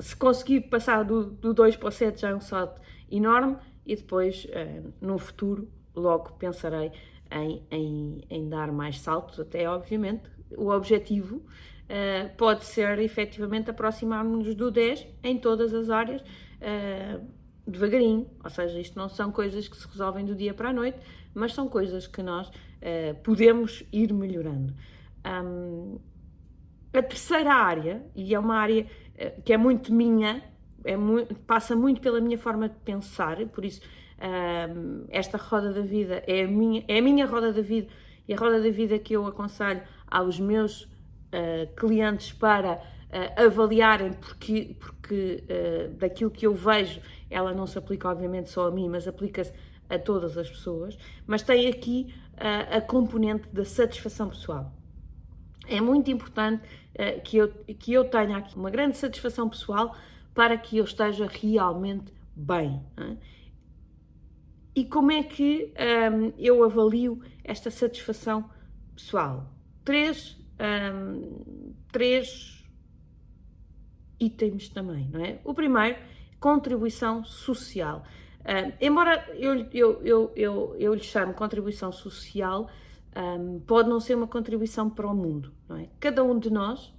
se 0.00 0.14
conseguir 0.16 0.62
passar 0.62 1.04
do, 1.04 1.24
do 1.24 1.52
2 1.52 1.76
para 1.76 1.88
o 1.88 1.92
7 1.92 2.20
já 2.20 2.30
é 2.30 2.34
um 2.34 2.40
salto 2.40 2.80
enorme 3.10 3.56
e 3.84 3.96
depois, 3.96 4.44
uh, 4.44 4.92
no 5.00 5.18
futuro, 5.18 5.68
logo 5.94 6.32
pensarei 6.34 6.92
em, 7.30 7.62
em, 7.70 8.20
em, 8.30 8.48
dar 8.48 8.70
mais 8.70 9.00
saltos, 9.00 9.40
até 9.40 9.68
obviamente 9.68 10.30
o 10.56 10.68
objetivo 10.70 11.36
uh, 11.36 12.36
pode 12.36 12.64
ser 12.64 12.98
efetivamente 12.98 13.70
aproximar-nos 13.70 14.54
do 14.54 14.70
10 14.70 15.06
em 15.22 15.38
todas 15.38 15.74
as 15.74 15.90
áreas, 15.90 16.22
devagarinho, 17.66 18.28
ou 18.42 18.50
seja, 18.50 18.80
isto 18.80 18.98
não 18.98 19.08
são 19.08 19.30
coisas 19.30 19.68
que 19.68 19.76
se 19.76 19.86
resolvem 19.86 20.24
do 20.24 20.34
dia 20.34 20.52
para 20.52 20.70
a 20.70 20.72
noite, 20.72 20.98
mas 21.32 21.54
são 21.54 21.68
coisas 21.68 22.06
que 22.06 22.20
nós 22.20 22.50
podemos 23.22 23.84
ir 23.92 24.12
melhorando. 24.12 24.74
Um, 25.24 26.00
a 26.92 27.02
terceira 27.02 27.52
área, 27.52 28.02
e 28.14 28.34
é 28.34 28.38
uma 28.38 28.56
área 28.56 28.86
que 29.44 29.52
é 29.52 29.56
muito 29.56 29.92
minha, 29.92 30.42
é 30.84 30.96
muito, 30.96 31.34
passa 31.40 31.74
muito 31.74 32.00
pela 32.00 32.20
minha 32.20 32.38
forma 32.38 32.68
de 32.68 32.76
pensar, 32.76 33.36
por 33.48 33.64
isso 33.64 33.80
um, 34.18 35.04
esta 35.10 35.38
roda 35.38 35.72
da 35.72 35.80
vida 35.80 36.22
é 36.26 36.42
a, 36.42 36.48
minha, 36.48 36.84
é 36.88 36.98
a 36.98 37.02
minha 37.02 37.26
roda 37.26 37.52
da 37.52 37.62
vida 37.62 37.88
e 38.26 38.34
a 38.34 38.36
roda 38.36 38.60
da 38.60 38.70
vida 38.70 38.98
que 38.98 39.14
eu 39.14 39.26
aconselho 39.26 39.82
aos 40.06 40.40
meus 40.40 40.82
uh, 40.82 41.72
clientes 41.76 42.32
para 42.32 42.74
uh, 42.74 43.46
avaliarem, 43.46 44.12
porque, 44.14 44.76
porque 44.78 45.44
uh, 45.44 45.94
daquilo 45.94 46.30
que 46.30 46.46
eu 46.46 46.54
vejo, 46.54 47.00
ela 47.30 47.54
não 47.54 47.66
se 47.66 47.78
aplica 47.78 48.08
obviamente 48.08 48.50
só 48.50 48.66
a 48.66 48.70
mim, 48.70 48.88
mas 48.88 49.06
aplica-se 49.06 49.52
a 49.88 49.98
todas 49.98 50.36
as 50.36 50.50
pessoas, 50.50 50.98
mas 51.26 51.42
tem 51.42 51.66
aqui 51.68 52.12
a 52.36 52.80
componente 52.80 53.48
da 53.48 53.64
satisfação 53.64 54.28
pessoal. 54.28 54.77
É 55.68 55.80
muito 55.80 56.10
importante 56.10 56.62
que, 57.24 57.36
eu, 57.36 57.48
que 57.78 57.92
eu 57.92 58.04
tenha 58.04 58.36
aqui 58.36 58.56
uma 58.56 58.70
grande 58.70 58.96
satisfação 58.96 59.48
pessoal 59.48 59.94
para 60.34 60.56
que 60.56 60.78
eu 60.78 60.84
esteja 60.84 61.26
realmente 61.26 62.12
bem. 62.34 62.80
É? 62.96 63.16
E 64.78 64.84
como 64.84 65.10
é 65.10 65.24
que 65.24 65.74
um, 66.12 66.32
eu 66.38 66.62
avalio 66.62 67.20
esta 67.42 67.68
satisfação 67.68 68.48
pessoal? 68.94 69.52
Três, 69.84 70.36
um, 70.94 71.74
três 71.90 72.64
itens 74.20 74.68
também, 74.68 75.08
não 75.08 75.24
é? 75.24 75.40
O 75.42 75.52
primeiro, 75.52 75.98
contribuição 76.38 77.24
social. 77.24 78.04
Um, 78.40 78.72
embora 78.80 79.28
eu, 79.34 79.66
eu, 79.72 80.00
eu, 80.04 80.32
eu, 80.36 80.76
eu 80.78 80.94
lhe 80.94 81.02
chame 81.02 81.34
contribuição 81.34 81.90
social, 81.90 82.70
um, 83.16 83.60
pode 83.60 83.88
não 83.88 84.00
ser 84.00 84.14
uma 84.14 84.26
contribuição 84.26 84.88
para 84.88 85.06
o 85.06 85.14
mundo, 85.14 85.52
não 85.68 85.76
é? 85.76 85.88
Cada 85.98 86.22
um 86.22 86.38
de 86.38 86.50
nós 86.50 86.92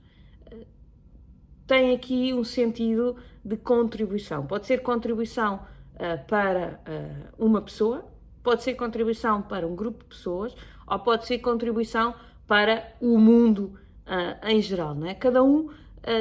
tem 1.70 1.94
aqui 1.94 2.34
um 2.34 2.44
sentido 2.44 3.16
de 3.46 3.56
contribuição. 3.56 4.44
Pode 4.48 4.66
ser 4.66 4.82
contribuição 4.82 5.58
uh, 5.94 6.26
para 6.28 6.80
uh, 6.80 7.46
uma 7.46 7.62
pessoa, 7.62 8.12
pode 8.42 8.64
ser 8.64 8.74
contribuição 8.74 9.44
para 9.44 9.68
um 9.68 9.76
grupo 9.76 10.00
de 10.00 10.06
pessoas, 10.06 10.56
ou 10.88 10.98
pode 10.98 11.28
ser 11.28 11.38
contribuição 11.38 12.16
para 12.48 12.92
o 13.00 13.20
mundo 13.20 13.80
uh, 14.08 14.48
em 14.48 14.60
geral. 14.60 14.96
Não 14.96 15.06
é? 15.06 15.14
Cada 15.14 15.44
um 15.44 15.70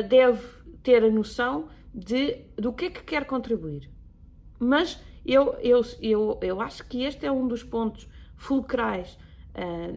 deve 0.09 0.45
ter 0.83 1.05
a 1.05 1.09
noção 1.09 1.69
de, 1.95 2.45
do 2.57 2.73
que 2.73 2.87
é 2.87 2.91
que 2.91 3.03
quer 3.05 3.25
contribuir. 3.25 3.89
Mas 4.59 5.01
eu, 5.25 5.55
eu, 5.61 5.83
eu, 6.03 6.39
eu 6.43 6.61
acho 6.61 6.85
que 6.87 7.05
este 7.05 7.25
é 7.25 7.33
um 7.33 7.47
dos 7.47 7.63
pontos 7.63 8.09
fulcrais 8.37 9.17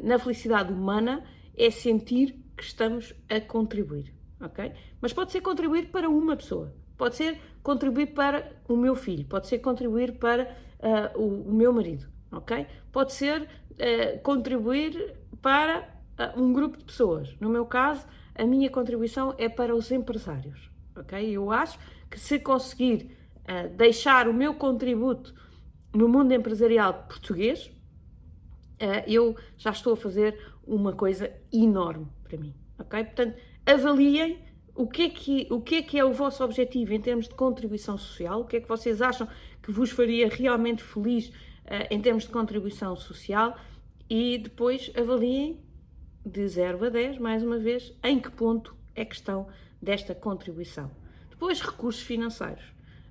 na 0.04 0.18
felicidade 0.20 0.72
humana, 0.72 1.24
é 1.56 1.70
sentir 1.70 2.36
que 2.58 2.64
estamos 2.64 3.14
a 3.30 3.40
contribuir 3.40 4.14
ok? 4.42 4.74
Mas 5.00 5.14
pode 5.14 5.32
ser 5.32 5.42
contribuir 5.42 5.90
para 5.90 6.10
uma 6.10 6.36
pessoa, 6.36 6.74
pode 6.98 7.16
ser 7.16 7.40
contribuir 7.64 8.08
para 8.08 8.52
o 8.68 8.76
meu 8.76 8.96
filho, 8.96 9.26
pode 9.26 9.48
ser 9.48 9.60
contribuir 9.60 10.18
para 10.18 10.56
uh, 10.80 11.20
o, 11.22 11.50
o, 11.50 11.54
meu 11.54 11.72
marido, 11.72 12.08
ok? 12.32 12.66
Pode 12.92 13.14
ser 13.14 13.44
uh, 13.44 14.20
contribuir 14.24 15.16
para 15.42 16.02
um 16.36 16.54
grupo 16.54 16.78
de 16.78 16.84
pessoas. 16.84 17.36
No 17.40 17.50
meu 17.50 17.66
caso, 17.66 18.06
a 18.36 18.46
minha 18.46 18.70
contribuição 18.70 19.34
é 19.38 19.50
para 19.50 19.76
os 19.76 19.92
empresários, 19.92 20.70
ok? 20.96 21.30
Eu 21.32 21.52
acho 21.52 21.80
que 22.10 22.20
se 22.20 22.40
conseguir 22.40 23.18
deixar 23.76 24.28
o 24.28 24.34
meu 24.34 24.54
contributo 24.54 25.34
no 25.94 26.08
mundo 26.08 26.32
empresarial 26.32 27.06
português, 27.10 27.72
eu 29.08 29.36
já 29.58 29.72
estou 29.72 29.94
a 29.94 29.98
fazer 29.98 30.38
uma 30.66 30.94
coisa 30.94 31.32
enorme 31.52 32.08
para 32.24 32.38
mim, 32.38 32.54
ok? 32.80 33.04
Portanto, 33.04 33.38
avaliem 33.66 34.40
o 34.76 34.88
que, 34.88 35.04
é 35.04 35.10
que, 35.10 35.48
o 35.50 35.62
que 35.62 35.76
é 35.76 35.82
que 35.82 36.00
é 36.00 36.06
o 36.06 36.14
vosso 36.14 36.44
objetivo 36.44 36.94
em 36.94 37.02
termos 37.02 37.28
de 37.28 37.36
contribuição 37.36 37.98
social, 37.98 38.42
o 38.42 38.46
que 38.46 38.58
é 38.58 38.62
que 38.62 38.68
vocês 38.68 39.02
acham 39.02 39.28
que 39.62 39.72
vos 39.72 39.92
faria 39.92 40.28
realmente 40.30 40.82
feliz 40.82 41.28
uh, 41.28 41.88
em 41.90 42.02
termos 42.02 42.24
de 42.24 42.30
contribuição 42.30 42.96
social 42.96 43.58
e 44.10 44.38
depois 44.38 44.92
avaliem 44.96 45.60
de 46.26 46.48
0 46.48 46.86
a 46.86 46.90
10, 46.90 47.18
mais 47.18 47.44
uma 47.44 47.58
vez, 47.58 47.94
em 48.04 48.20
que 48.20 48.32
ponto 48.32 48.76
é 48.96 49.04
que 49.04 49.16
estão 49.16 49.48
desta 49.82 50.14
contribuição. 50.14 50.92
Depois, 51.30 51.62
recursos 51.62 52.02
financeiros. 52.02 52.64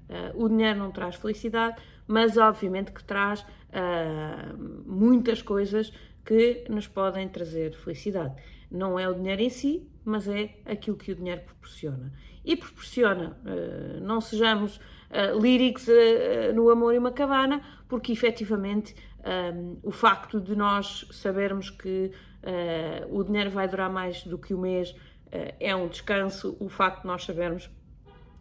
Uh, 0.09 0.45
o 0.45 0.49
dinheiro 0.49 0.79
não 0.79 0.91
traz 0.91 1.17
felicidade, 1.17 1.81
mas 2.11 2.37
obviamente 2.37 2.90
que 2.90 3.05
traz 3.05 3.43
uh, 3.43 4.59
muitas 4.85 5.40
coisas 5.40 5.93
que 6.25 6.64
nos 6.69 6.88
podem 6.88 7.29
trazer 7.29 7.73
felicidade. 7.73 8.35
Não 8.69 8.99
é 8.99 9.09
o 9.09 9.14
dinheiro 9.14 9.43
em 9.43 9.49
si, 9.49 9.88
mas 10.05 10.26
é 10.26 10.57
aquilo 10.67 10.97
que 10.97 11.12
o 11.12 11.14
dinheiro 11.14 11.43
proporciona. 11.43 12.12
E 12.45 12.57
proporciona, 12.57 13.38
uh, 13.45 14.00
não 14.00 14.21
sejamos 14.21 14.79
uh, 14.79 15.40
líricos 15.40 15.87
no 16.52 16.69
amor 16.69 16.95
e 16.95 16.99
uma 16.99 17.12
cabana, 17.12 17.62
porque 17.88 18.11
efetivamente 18.11 18.93
um, 19.55 19.79
o 19.81 19.93
facto 19.93 20.40
de 20.40 20.57
nós 20.57 21.07
sabermos 21.12 21.71
que 21.71 22.11
o 23.11 23.23
dinheiro 23.23 23.50
vai 23.50 23.69
durar 23.69 23.90
mais 23.90 24.25
do 24.25 24.38
que 24.38 24.55
o 24.55 24.59
mês 24.59 24.95
é 25.31 25.76
um 25.76 25.88
descanso, 25.88 26.57
o 26.59 26.71
facto 26.71 27.02
de 27.02 27.07
nós 27.07 27.23
sabermos 27.23 27.71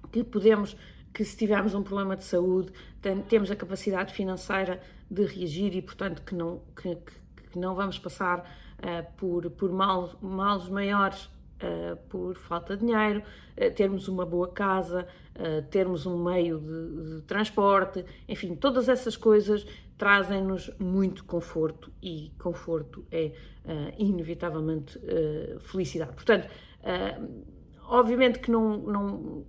que 0.10 0.24
podemos 0.24 0.78
que 1.14 1.24
se 1.26 1.36
tivermos 1.36 1.74
um 1.74 1.84
problema 1.84 2.16
de 2.16 2.24
saúde, 2.24 2.72
temos 3.28 3.50
a 3.52 3.56
capacidade 3.56 4.14
financeira 4.14 4.82
de 5.10 5.26
reagir 5.26 5.76
e, 5.76 5.82
portanto, 5.82 6.22
que 6.22 6.36
não, 6.36 6.62
que, 6.76 6.96
que 7.52 7.58
não 7.58 7.76
vamos 7.76 7.98
passar 7.98 8.40
uh, 8.80 9.18
por, 9.18 9.50
por 9.52 9.72
mal, 9.72 10.14
males 10.22 10.70
maiores 10.70 11.26
uh, 11.26 11.98
por 12.10 12.36
falta 12.36 12.78
de 12.78 12.86
dinheiro, 12.86 13.24
uh, 13.58 13.72
termos 13.74 14.08
uma 14.08 14.26
boa 14.26 14.48
casa, 14.48 15.08
termos 15.72 16.06
um 16.06 16.22
meio 16.22 16.60
de, 16.60 17.16
de, 17.16 17.22
transporte, 17.22 18.04
enfim, 18.28 18.56
todas 18.56 18.90
essas 18.90 19.16
coisas 19.16 19.66
trazem-nos 19.98 20.70
muito 20.78 21.24
conforto 21.24 21.90
e 22.04 22.34
conforto 22.38 23.06
é 23.10 23.32
inevitavelmente 23.98 25.00
felicidade. 25.62 26.12
Portanto, 26.12 26.50
obviamente 27.88 28.40
que 28.40 28.52
não, 28.52 28.80
não 28.80 29.46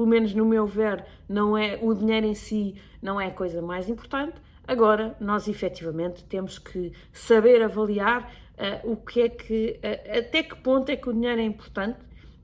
pelo 0.00 0.08
menos 0.08 0.32
no 0.32 0.46
meu 0.46 0.66
ver, 0.66 1.04
não 1.28 1.58
é 1.58 1.78
o 1.82 1.92
dinheiro 1.92 2.26
em 2.26 2.34
si 2.34 2.74
não 3.02 3.20
é 3.20 3.26
a 3.26 3.30
coisa 3.30 3.60
mais 3.60 3.86
importante. 3.86 4.32
Agora, 4.66 5.14
nós 5.20 5.46
efetivamente 5.46 6.24
temos 6.24 6.58
que 6.58 6.90
saber 7.12 7.62
avaliar 7.62 8.32
uh, 8.82 8.92
o 8.92 8.96
que 8.96 9.20
é 9.20 9.28
que, 9.28 9.78
uh, 9.84 10.18
até 10.18 10.42
que 10.42 10.56
ponto 10.56 10.88
é 10.88 10.96
que 10.96 11.06
o 11.06 11.12
dinheiro 11.12 11.38
é 11.38 11.44
importante 11.44 11.98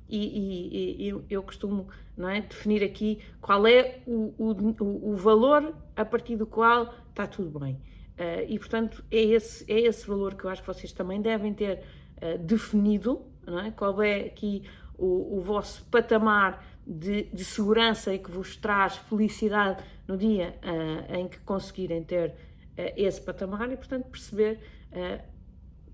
e, 0.07 1.07
e, 1.07 1.09
e 1.09 1.25
eu 1.31 1.43
costumo 1.43 1.89
não 2.15 2.29
é, 2.29 2.43
definir 2.43 2.85
aqui 2.85 3.21
qual 3.41 3.67
é 3.67 4.01
o, 4.07 4.35
o, 4.37 5.13
o, 5.13 5.17
valor 5.17 5.75
a 5.97 6.05
partir 6.05 6.37
do 6.37 6.47
qual 6.47 6.93
está 7.09 7.27
tudo 7.27 7.59
bem. 7.59 7.81
Uh, 8.19 8.45
e 8.49 8.59
portanto 8.59 9.03
é 9.11 9.17
esse, 9.17 9.65
é 9.73 9.81
esse 9.81 10.07
valor 10.07 10.35
que 10.35 10.45
eu 10.45 10.51
acho 10.51 10.61
que 10.61 10.69
vocês 10.69 10.93
também 10.93 11.23
devem 11.23 11.55
ter 11.55 11.81
definido, 12.41 13.23
é? 13.67 13.71
qual 13.71 14.03
é 14.03 14.21
aqui 14.21 14.63
o, 14.99 15.39
o 15.39 15.41
vosso 15.41 15.85
patamar 15.87 16.76
de, 16.87 17.25
de, 17.25 17.45
segurança 17.45 18.15
e 18.15 18.19
que 18.19 18.31
vos 18.31 18.57
traz 18.57 18.97
felicidade 18.97 19.83
no 20.07 20.17
dia 20.17 20.55
uh, 20.63 21.15
em 21.15 21.29
que 21.29 21.41
conseguirem 21.41 22.05
ter 22.05 22.31
uh, 22.31 22.35
esse 22.97 23.21
patamar 23.21 23.71
e, 23.73 23.77
portanto, 23.77 24.07
perceber 24.09 24.61
uh, 24.93 25.23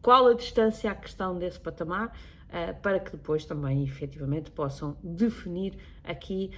qual 0.03 0.27
a 0.27 0.35
distância 0.35 0.91
à 0.91 0.95
questão 0.95 1.39
desse 1.39 1.61
patamar 1.61 2.13
para 2.83 3.01
que 3.01 3.13
depois 3.13 3.47
também, 3.47 3.83
efetivamente, 3.83 4.51
possam 4.51 4.95
definir 5.03 5.75
aqui 6.05 6.51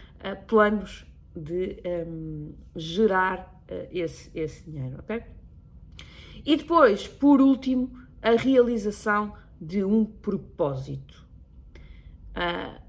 planos 0.48 1.06
de 1.36 1.80
um, 2.08 2.52
gerar 2.74 3.62
esse, 3.92 4.28
esse 4.34 4.68
dinheiro, 4.68 4.96
ok? 4.98 5.22
E 6.44 6.56
depois, 6.56 7.06
por 7.06 7.40
último, 7.40 7.96
a 8.20 8.32
realização 8.32 9.34
de 9.60 9.84
um 9.84 10.04
propósito. 10.04 11.24
Uh, 12.30 12.83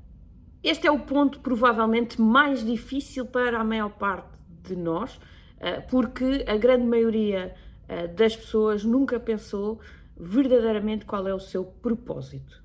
este 0.65 0.87
é 0.87 0.91
o 0.91 0.99
ponto 0.99 1.39
provavelmente 1.39 2.19
mais 2.19 2.65
difícil 2.65 3.25
para 3.25 3.59
a 3.59 3.63
maior 3.63 3.89
parte 3.89 4.29
de 4.63 4.75
nós, 4.75 5.15
uh, 5.15 5.87
porque 5.89 6.43
a 6.47 6.57
grande 6.57 6.85
maioria 6.85 7.55
uh, 7.87 8.07
das 8.15 8.35
pessoas 8.35 8.83
nunca 8.83 9.19
pensou 9.19 9.79
verdadeiramente 10.17 11.05
qual 11.05 11.27
é 11.27 11.33
o 11.33 11.39
seu 11.39 11.63
propósito. 11.63 12.63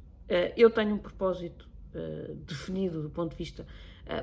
eu 0.57 0.71
tenho 0.71 0.95
um 0.95 0.99
propósito 0.99 1.69
definido 2.47 3.03
do 3.03 3.11
ponto 3.11 3.33
de 3.33 3.37
vista 3.37 3.67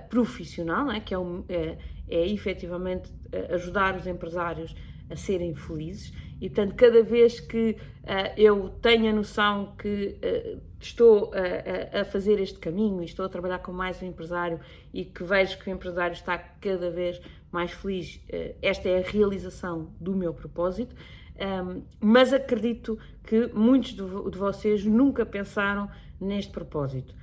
profissional, 0.10 0.86
né, 0.86 1.02
que 1.02 1.14
é, 1.14 1.18
é, 1.50 1.78
é 2.08 2.28
efetivamente 2.30 3.12
ajudar 3.50 3.98
os 3.98 4.08
empresários 4.08 4.74
a 5.10 5.16
serem 5.18 5.54
felizes 5.54 6.14
e 6.40 6.50
portanto 6.50 6.76
cada 6.76 7.04
vez 7.04 7.40
que 7.40 7.72
uh, 7.72 8.34
eu 8.38 8.70
tenho 8.82 9.10
a 9.10 9.14
noção 9.14 9.76
que 9.78 10.18
uh, 10.24 10.62
estou 10.80 11.32
a, 11.34 12.02
a, 12.02 12.06
fazer 12.06 12.40
este 12.40 12.60
caminho 12.60 13.02
e 13.02 13.06
estou 13.06 13.26
a 13.26 13.30
trabalhar 13.30 13.60
com 13.60 13.72
mais 13.72 14.02
um 14.02 14.06
empresário 14.06 14.60
e 14.94 15.04
que 15.04 15.24
vejo 15.24 15.58
que 15.60 15.70
o 15.70 15.74
empresário 15.74 16.14
está 16.14 16.38
cada 16.38 16.92
vez 16.92 17.20
mais 17.52 17.72
feliz, 17.72 18.16
uh, 18.16 18.56
esta 18.62 18.88
é 18.88 19.00
a 19.00 19.10
realização 19.10 19.92
do 20.00 20.16
meu 20.16 20.34
propósito. 20.34 20.96
Um, 21.40 21.84
mas 22.00 22.34
acredito 22.34 22.98
que 23.24 23.48
muitos 23.54 23.92
de, 23.92 24.04
de 24.32 24.38
vocês 24.38 24.84
nunca 24.84 25.24
pensaram 25.24 25.88
neste 26.20 26.52
propósito. 26.52 27.14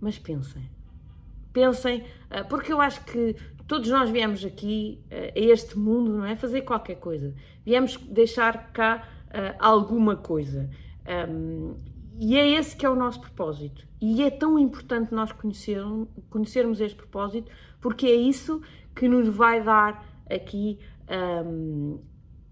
Mas 0.00 0.18
pensem, 0.18 0.70
pensem, 1.52 2.04
porque 2.48 2.72
eu 2.72 2.80
acho 2.80 3.04
que 3.04 3.36
todos 3.70 3.88
nós 3.88 4.10
viemos 4.10 4.44
aqui 4.44 5.00
uh, 5.04 5.38
a 5.38 5.40
este 5.40 5.78
mundo, 5.78 6.10
não 6.18 6.24
é? 6.24 6.34
Fazer 6.34 6.62
qualquer 6.62 6.96
coisa. 6.96 7.32
Viemos 7.64 7.96
deixar 7.98 8.72
cá 8.72 9.08
uh, 9.28 9.54
alguma 9.60 10.16
coisa. 10.16 10.68
E 12.18 12.36
é 12.36 12.48
esse 12.50 12.76
que 12.76 12.84
é 12.84 12.90
o 12.90 12.96
nosso 12.96 13.20
propósito. 13.20 13.86
E 14.00 14.24
é 14.24 14.30
tão 14.30 14.58
importante 14.58 15.14
nós 15.14 15.30
conhecer, 15.32 15.78
conhecermos 16.28 16.80
este 16.80 16.96
propósito, 16.96 17.50
porque 17.80 18.06
é 18.06 18.14
isso 18.14 18.60
que 18.94 19.08
nos 19.08 19.28
vai 19.28 19.62
dar 19.62 20.04
aqui 20.28 20.78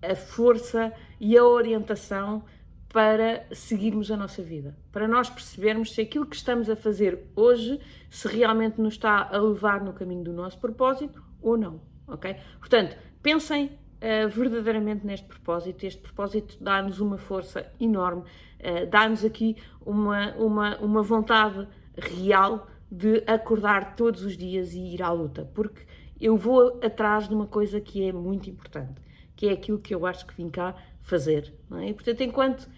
a 0.03 0.17
força 0.17 0.93
e 1.21 1.37
a 1.37 1.45
orientação 1.45 2.43
para 2.93 3.47
seguirmos 3.53 4.11
a 4.11 4.17
nossa 4.17 4.43
vida, 4.43 4.77
para 4.91 5.07
nós 5.07 5.29
percebermos 5.29 5.95
se 5.95 6.01
aquilo 6.01 6.27
que 6.27 6.37
estamos 6.37 6.71
a 6.71 6.77
fazer 6.77 7.27
hoje, 7.37 7.79
se 8.09 8.27
realmente 8.29 8.81
nos 8.81 8.95
está 8.95 9.29
a 9.31 9.39
levar 9.39 9.83
no 9.83 9.93
caminho 9.93 10.25
do 10.25 10.33
nosso 10.33 10.59
propósito 10.59 11.23
ou 11.41 11.57
não, 11.57 11.81
ok? 12.07 12.35
Portanto, 12.59 12.97
pensem 13.23 13.67
uh, 13.67 14.29
verdadeiramente 14.29 15.07
neste 15.07 15.27
propósito, 15.27 15.85
este 15.85 16.01
propósito 16.01 16.57
dá-nos 16.61 16.99
uma 16.99 17.19
força 17.19 17.71
enorme, 17.79 18.23
uh, 18.23 18.87
dá-nos 18.91 19.23
aqui 19.23 19.57
uma, 19.85 20.35
uma, 20.37 20.79
uma 20.79 21.03
vontade 21.03 21.69
real 21.95 22.67
de 22.91 23.23
acordar 23.27 23.97
todos 23.97 24.25
os 24.25 24.35
dias 24.35 24.73
e 24.73 24.95
ir 24.95 25.03
à 25.03 25.13
luta, 25.13 25.45
porque 25.55 25.83
eu 26.19 26.39
vou 26.39 26.81
atrás 26.83 27.29
de 27.29 27.35
uma 27.35 27.47
coisa 27.47 27.81
que 27.83 28.09
é 28.09 28.13
muito 28.13 28.49
importante, 28.49 29.01
que 29.37 29.47
é 29.47 29.53
aquilo 29.53 29.79
que 29.79 29.95
eu 29.95 30.07
acho 30.07 30.27
que 30.27 30.35
vim 30.35 30.49
cá 30.49 30.75
fazer. 31.03 31.55
Não 31.69 31.79
é? 31.79 31.91
E, 31.91 31.95
portanto, 31.95 32.23
enquanto 32.23 32.69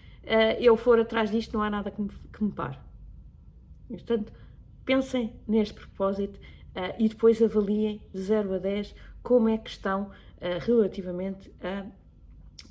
eu 0.59 0.77
for 0.77 0.99
atrás 0.99 1.31
disto, 1.31 1.53
não 1.53 1.63
há 1.63 1.69
nada 1.69 1.89
que 1.91 2.01
me, 2.01 2.09
que 2.31 2.43
me 2.43 2.51
pare. 2.51 2.77
Portanto, 3.87 4.31
pensem 4.85 5.33
neste 5.47 5.73
propósito 5.73 6.39
uh, 6.75 6.95
e 6.99 7.07
depois 7.07 7.41
avaliem 7.41 8.01
de 8.13 8.21
0 8.21 8.55
a 8.55 8.57
10 8.57 8.95
como 9.21 9.49
é 9.49 9.57
que 9.57 9.69
estão 9.69 10.03
uh, 10.03 10.09
relativamente 10.59 11.51
a, 11.61 11.85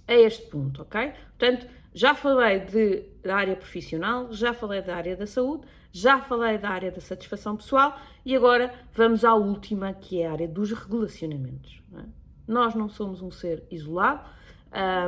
a, 0.09 0.15
este 0.15 0.47
ponto, 0.49 0.83
ok? 0.83 1.13
Portanto, 1.39 1.67
já 1.93 2.15
falei 2.15 2.61
de, 2.61 3.05
da 3.23 3.37
área 3.37 3.57
profissional, 3.57 4.33
já 4.33 4.53
falei 4.53 4.83
da 4.83 4.97
área 4.97 5.17
da 5.17 5.27
saúde, 5.27 5.67
já 5.93 6.21
falei 6.21 6.57
da 6.59 6.71
área 6.71 6.91
da 6.91 7.01
satisfação 7.01 7.57
pessoal 7.57 7.99
e 8.25 8.35
agora 8.35 8.73
vamos 8.93 9.25
à 9.25 9.35
última, 9.35 9.93
que 9.93 10.21
é 10.21 10.29
a 10.29 10.33
área 10.33 10.49
dos 10.49 10.73
relacionamentos. 10.73 11.83
Não 11.91 12.01
é? 12.01 12.05
Nós 12.47 12.75
não 12.75 12.89
somos 12.89 13.23
um 13.23 13.31
ser 13.31 13.65
isolado, 13.71 14.29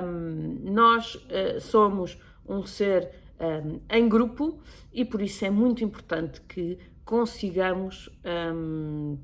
um, 0.04 0.72
nós 0.72 1.14
uh, 1.14 1.60
somos 1.60 2.18
um 2.46 2.64
ser 2.64 3.10
um, 3.40 3.78
em 3.90 4.08
grupo 4.08 4.60
e 4.92 5.04
por 5.04 5.20
isso 5.20 5.44
é 5.44 5.50
muito 5.50 5.82
importante 5.82 6.40
que 6.42 6.78
consigamos 7.04 8.08
um, 8.54 9.18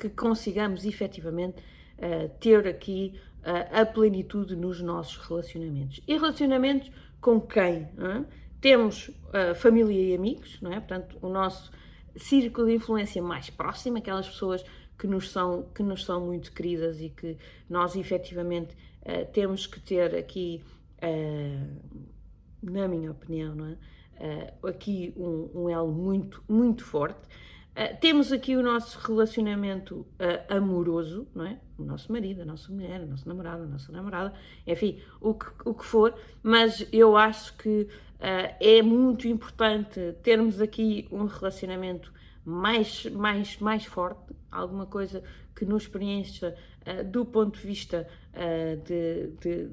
que 0.00 0.08
consigamos 0.08 0.84
efetivamente 0.84 1.62
uh, 1.98 2.28
ter 2.40 2.66
aqui 2.66 3.20
uh, 3.40 3.80
a 3.80 3.86
plenitude 3.86 4.56
nos 4.56 4.80
nossos 4.80 5.16
relacionamentos. 5.18 6.00
E 6.08 6.14
relacionamentos 6.14 6.90
com 7.20 7.40
quem? 7.40 7.82
É? 7.98 8.24
Temos 8.60 9.08
uh, 9.08 9.54
família 9.54 10.12
e 10.12 10.14
amigos, 10.14 10.58
não 10.60 10.72
é? 10.72 10.80
Portanto, 10.80 11.18
o 11.20 11.28
nosso 11.28 11.70
círculo 12.16 12.66
de 12.66 12.74
influência 12.74 13.22
mais 13.22 13.50
próximo, 13.50 13.98
aquelas 13.98 14.26
pessoas 14.26 14.64
que 14.98 15.06
nos 15.06 15.30
são, 15.30 15.64
que 15.74 15.82
nos 15.82 16.04
são 16.04 16.26
muito 16.26 16.52
queridas 16.52 17.00
e 17.00 17.10
que 17.10 17.36
nós 17.68 17.94
efetivamente 17.96 18.76
temos 19.32 19.66
que 19.66 19.80
ter 19.80 20.14
aqui, 20.14 20.62
uh, 21.02 22.00
na 22.62 22.88
minha 22.88 23.10
opinião, 23.10 23.54
não 23.54 23.66
é? 23.66 23.76
Uh, 24.62 24.66
aqui 24.66 25.14
um, 25.16 25.50
um, 25.54 25.70
elo 25.70 25.90
muito, 25.92 26.42
muito 26.48 26.84
forte. 26.84 27.20
Uh, 27.70 27.96
temos 28.00 28.32
aqui 28.32 28.56
o 28.56 28.62
nosso 28.62 28.98
relacionamento 28.98 30.06
amoroso, 30.48 31.26
não 31.34 31.46
é? 31.46 31.58
O 31.78 31.84
nosso 31.84 32.12
marido, 32.12 32.42
a 32.42 32.44
nossa 32.44 32.70
mulher, 32.70 33.00
a 33.00 33.06
nossa 33.06 33.26
namorada, 33.28 33.64
a 33.64 33.66
nossa 33.66 33.90
namorada, 33.90 34.34
enfim, 34.66 35.00
o 35.20 35.34
que, 35.34 35.46
o 35.64 35.72
que 35.72 35.84
for, 35.84 36.14
mas 36.42 36.86
eu 36.92 37.16
acho 37.16 37.56
que 37.56 37.88
é 38.60 38.82
muito 38.82 39.26
importante 39.26 40.14
termos 40.22 40.60
aqui 40.60 41.08
um 41.10 41.24
relacionamento 41.24 42.12
mais, 42.44 43.06
mais, 43.06 43.58
mais 43.58 43.86
forte, 43.86 44.34
alguma 44.50 44.84
coisa 44.84 45.22
que 45.60 45.66
nos 45.66 45.86
preencha 45.86 46.56
do 47.12 47.26
ponto 47.26 47.60
de 47.60 47.66
vista 47.66 48.08
de, 48.86 49.26
de, 49.38 49.68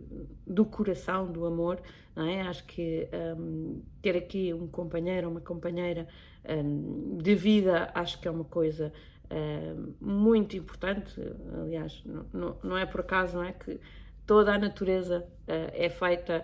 do 0.46 0.66
coração, 0.66 1.32
do 1.32 1.46
amor, 1.46 1.82
é? 2.26 2.42
Acho 2.42 2.66
que 2.66 3.08
um, 3.38 3.82
ter 4.02 4.18
aqui 4.18 4.54
um 4.54 4.68
companheiro 4.68 5.30
uma 5.30 5.42
companheira 5.42 6.08
um, 6.50 7.18
de 7.18 7.36
vida, 7.36 7.92
acho 7.94 8.20
que 8.20 8.28
é 8.28 8.32
uma 8.32 8.46
coisa 8.46 8.92
um, 9.30 9.94
muito 10.02 10.58
importante. 10.58 11.22
Aliás, 11.62 12.04
não, 12.34 12.58
não, 12.64 12.78
é 12.78 12.86
por 12.86 13.02
acaso 13.02 13.38
não 13.38 13.44
é, 13.44 13.52
que 13.52 13.80
toda 14.26 14.54
a 14.54 14.58
natureza 14.58 15.28
uh, 15.48 15.72
é 15.74 15.90
feita 15.90 16.44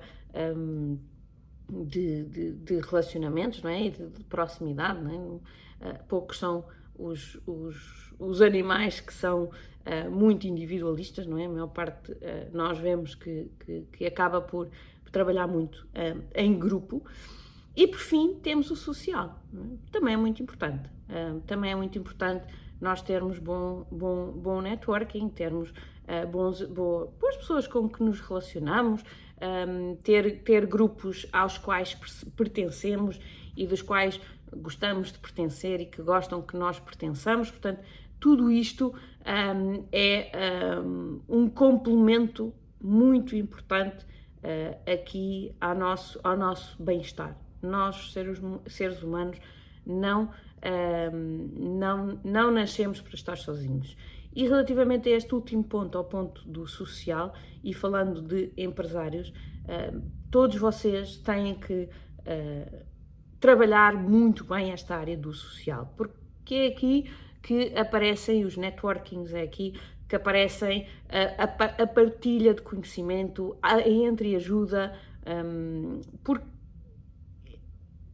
de, 1.69 2.23
de, 2.23 2.51
de, 2.53 2.79
relacionamentos 2.79 3.62
não 3.62 3.69
é? 3.69 3.84
e 3.84 3.89
de, 3.91 4.08
de 4.10 4.23
proximidade. 4.25 5.01
Não 5.01 5.41
é? 5.82 5.89
Uh, 5.89 6.03
poucos 6.08 6.38
são 6.38 6.65
os, 6.95 7.39
os, 7.47 8.12
os 8.28 8.42
animais 8.42 9.00
que 9.00 9.14
são 9.14 9.46
uh, 9.46 10.12
muito 10.12 10.48
individualistas, 10.48 11.26
não 11.26 11.38
é? 11.38 11.46
A 11.46 11.50
maior 11.50 11.68
parte 11.68 12.12
uh, 12.12 12.18
nós 12.52 12.78
vemos 12.78 13.16
que, 13.16 13.52
que, 13.60 13.88
que, 13.92 14.06
acaba 14.06 14.42
por 14.42 14.70
trabalhar 15.12 15.48
muito 15.48 15.88
uh, 15.88 16.24
em 16.36 16.58
grupo. 16.58 17.04
E 17.76 17.88
por 17.88 18.00
fim 18.00 18.36
temos 18.36 18.70
o 18.70 18.76
social, 18.76 19.40
é? 19.54 19.92
também 19.92 20.14
é 20.14 20.18
muito 20.18 20.42
importante. 20.42 20.90
Também 21.46 21.72
é 21.72 21.76
muito 21.76 21.98
importante 21.98 22.46
nós 22.80 23.02
termos 23.02 23.38
bom, 23.38 23.86
bom, 23.92 24.32
bom 24.32 24.62
networking, 24.62 25.30
termos 25.30 25.72
bons, 26.32 26.64
boa, 26.64 27.14
boas 27.20 27.36
pessoas 27.38 27.68
com 27.68 27.88
que 27.88 28.02
nos 28.02 28.20
relacionamos, 28.20 29.04
um, 29.68 29.96
ter, 29.98 30.44
ter 30.44 30.66
grupos 30.66 31.28
aos 31.32 31.58
quais 31.58 31.96
pertencemos 32.36 33.20
e 33.56 33.68
dos 33.68 33.82
quais 33.82 34.20
gostamos 34.56 35.12
de 35.12 35.20
pertencer 35.20 35.82
e 35.82 35.86
que 35.86 36.02
gostam 36.02 36.42
que 36.42 36.56
nós 36.56 36.80
pertençamos. 36.80 37.50
Portanto, 37.50 37.82
tudo 38.24 38.50
isto 38.50 38.96
um, 39.26 39.86
é 39.92 40.32
um, 40.82 41.20
um 41.28 41.50
complemento 41.50 42.54
muito 42.82 43.36
importante 43.36 44.06
uh, 44.06 44.90
aqui 44.90 45.54
ao 45.60 45.76
nosso, 45.76 46.18
ao 46.24 46.38
nosso 46.38 46.82
bem-estar. 46.82 47.38
Nós, 47.62 48.14
seres, 48.14 48.40
seres 48.68 49.04
humanos, 49.04 49.38
não, 49.86 50.24
uh, 50.24 51.60
não, 51.60 52.18
não 52.24 52.50
nascemos 52.50 53.02
para 53.02 53.14
estar 53.14 53.38
sozinhos. 53.38 53.98
E 54.34 54.48
relativamente 54.48 55.10
a 55.10 55.18
este 55.18 55.36
último 55.36 55.66
ponto, 55.66 55.98
ao 55.98 56.06
ponto 56.06 56.48
do 56.48 56.66
social, 56.66 57.34
e 57.62 57.74
falando 57.74 58.22
de 58.22 58.54
empresários, 58.56 59.34
uh, 59.66 60.02
todos 60.32 60.56
vocês 60.56 61.18
têm 61.18 61.56
que 61.56 61.90
uh, 62.20 62.86
trabalhar 63.38 63.96
muito 63.96 64.46
bem 64.46 64.72
esta 64.72 64.96
área 64.96 65.18
do 65.18 65.34
social, 65.34 65.94
porque 65.98 66.74
aqui 66.74 67.12
que 67.43 67.77
aparecem 67.77 68.45
os 68.45 68.58
networkings, 68.58 69.34
é 69.34 69.43
aqui 69.43 69.73
que 70.08 70.15
aparecem, 70.15 70.88
a, 71.10 71.43
a, 71.43 71.84
a 71.84 71.88
partilha 71.88 72.53
de 72.53 72.62
conhecimento, 72.62 73.58
a, 73.62 73.82
entre 73.82 74.36
ajuda, 74.36 74.97
um, 75.27 76.01
porque 76.23 76.45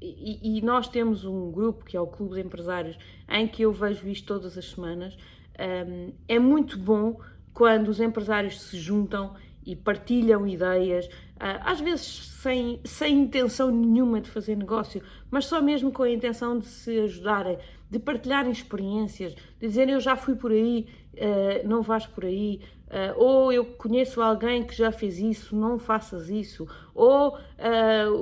e, 0.01 0.57
e, 0.57 0.61
nós 0.61 0.87
temos 0.87 1.25
um 1.25 1.51
grupo 1.51 1.83
que 1.83 1.97
é 1.97 1.99
o 1.99 2.07
Clube 2.07 2.35
de 2.35 2.41
Empresários 2.41 2.97
em 3.27 3.45
que 3.45 3.63
eu 3.63 3.73
vejo 3.73 4.07
isto 4.07 4.25
todas 4.25 4.57
as 4.57 4.71
semanas. 4.71 5.17
Um, 5.59 6.13
é 6.25 6.39
muito 6.39 6.77
bom 6.77 7.19
quando 7.53 7.89
os 7.89 7.99
empresários 7.99 8.61
se 8.61 8.77
juntam 8.77 9.35
e 9.65 9.75
partilham 9.75 10.47
ideias, 10.47 11.09
às 11.39 11.80
vezes 11.80 12.30
sem, 12.41 12.80
sem 12.84 13.19
intenção 13.19 13.71
nenhuma 13.71 14.21
de 14.21 14.30
fazer 14.30 14.56
negócio, 14.56 15.02
mas 15.32 15.45
só 15.45 15.62
mesmo 15.62 15.91
com 15.91 16.04
a 16.04 16.10
intenção 16.10 16.60
de 16.60 16.65
se 16.65 16.99
ajudarem, 16.99 17.58
de 17.89 17.97
partilharem 17.99 18.52
experiências, 18.52 19.34
de 19.34 19.67
dizerem 19.67 19.93
eu 19.93 19.99
já 19.99 20.15
fui 20.15 20.36
por 20.36 20.52
aí, 20.52 20.88
uh, 21.13 21.67
não 21.67 21.82
vais 21.82 22.06
por 22.06 22.25
aí, 22.25 22.62
uh, 22.88 23.17
ou 23.17 23.52
eu 23.52 23.65
conheço 23.65 24.21
alguém 24.21 24.63
que 24.63 24.75
já 24.75 24.91
fez 24.91 25.17
isso, 25.17 25.56
não 25.56 25.80
faças 25.80 26.30
isso, 26.30 26.67
ou 26.93 27.38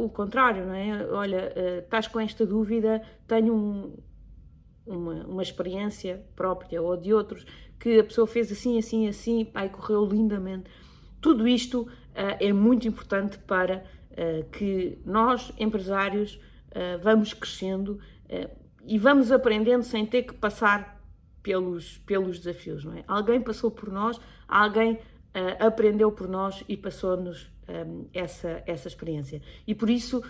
o 0.03 0.09
contrário, 0.09 0.65
não 0.65 0.73
é? 0.73 1.05
Olha, 1.11 1.53
estás 1.79 2.07
com 2.07 2.19
esta 2.19 2.45
dúvida, 2.45 3.01
tenho 3.27 3.53
um, 3.53 3.93
uma, 4.85 5.25
uma 5.25 5.43
experiência 5.43 6.23
própria 6.35 6.81
ou 6.81 6.95
de 6.95 7.13
outros 7.13 7.45
que 7.79 7.99
a 7.99 8.03
pessoa 8.03 8.25
fez 8.25 8.51
assim, 8.51 8.77
assim, 8.77 9.07
assim, 9.07 9.45
pai, 9.45 9.69
correu 9.69 10.05
lindamente. 10.05 10.69
Tudo 11.21 11.47
isto 11.47 11.87
é 12.39 12.51
muito 12.51 12.87
importante 12.87 13.37
para 13.37 13.83
que 14.51 14.97
nós, 15.05 15.51
empresários, 15.59 16.39
vamos 17.01 17.33
crescendo 17.33 17.99
e 18.85 18.97
vamos 18.97 19.31
aprendendo 19.31 19.83
sem 19.83 20.05
ter 20.05 20.23
que 20.23 20.33
passar 20.33 20.99
pelos, 21.43 21.99
pelos 21.99 22.39
desafios, 22.39 22.83
não 22.83 22.93
é? 22.93 23.03
Alguém 23.07 23.39
passou 23.39 23.69
por 23.69 23.91
nós, 23.91 24.19
alguém 24.47 24.99
aprendeu 25.59 26.11
por 26.11 26.27
nós 26.27 26.63
e 26.67 26.75
passou-nos 26.75 27.51
eh, 27.67 27.85
essa, 28.13 28.63
essa 28.65 28.87
experiência. 28.87 29.41
E 29.67 29.75
por 29.75 29.89
isso, 29.89 30.23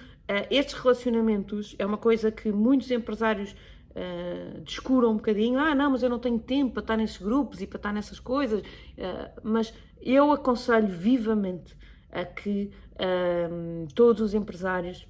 estes 0.49 0.73
relacionamentos 0.73 1.75
é 1.77 1.85
uma 1.85 1.97
coisa 1.97 2.31
que 2.31 2.51
muitos 2.51 2.89
empresários 2.89 3.55
uh, 3.97 4.61
descuram 4.61 5.11
um 5.11 5.15
bocadinho. 5.15 5.59
Ah, 5.59 5.73
não, 5.75 5.91
mas 5.91 6.03
eu 6.03 6.09
não 6.09 6.19
tenho 6.19 6.39
tempo 6.39 6.73
para 6.73 6.81
estar 6.81 6.97
nesses 6.97 7.17
grupos 7.17 7.61
e 7.61 7.67
para 7.67 7.77
estar 7.77 7.93
nessas 7.93 8.19
coisas. 8.19 8.61
Uh, 8.61 9.41
mas 9.43 9.73
eu 10.01 10.31
aconselho 10.31 10.87
vivamente 10.87 11.75
a 12.11 12.23
que 12.23 12.71
todos 13.93 14.21
os 14.21 14.33
empresários 14.33 15.07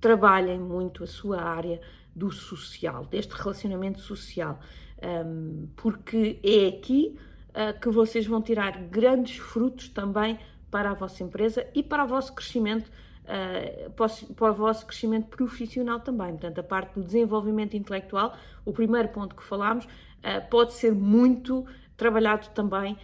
trabalhem 0.00 0.58
muito 0.58 1.04
a 1.04 1.06
sua 1.06 1.42
área 1.42 1.80
do 2.14 2.30
social, 2.30 3.04
deste 3.04 3.34
relacionamento 3.34 4.00
social 4.00 4.58
um, 5.02 5.68
porque 5.76 6.40
é 6.42 6.68
aqui 6.68 7.16
uh, 7.50 7.78
que 7.80 7.88
vocês 7.88 8.26
vão 8.26 8.42
tirar 8.42 8.78
grandes 8.84 9.36
frutos 9.38 9.88
também 9.88 10.38
para 10.70 10.90
a 10.90 10.94
vossa 10.94 11.22
empresa 11.22 11.66
e 11.74 11.82
para 11.82 12.04
o 12.04 12.06
vosso 12.06 12.34
crescimento, 12.34 12.90
uh, 13.24 13.90
para 14.34 14.50
o 14.50 14.54
vosso 14.54 14.86
crescimento 14.86 15.26
profissional 15.28 16.00
também. 16.00 16.30
Portanto, 16.30 16.58
a 16.58 16.62
parte 16.62 16.94
do 16.94 17.02
desenvolvimento 17.02 17.76
intelectual, 17.76 18.36
o 18.64 18.72
primeiro 18.72 19.08
ponto 19.08 19.34
que 19.34 19.42
falámos, 19.42 19.84
uh, 19.84 20.48
pode 20.50 20.72
ser 20.74 20.92
muito 20.92 21.66
trabalhado 21.96 22.48
também 22.50 22.96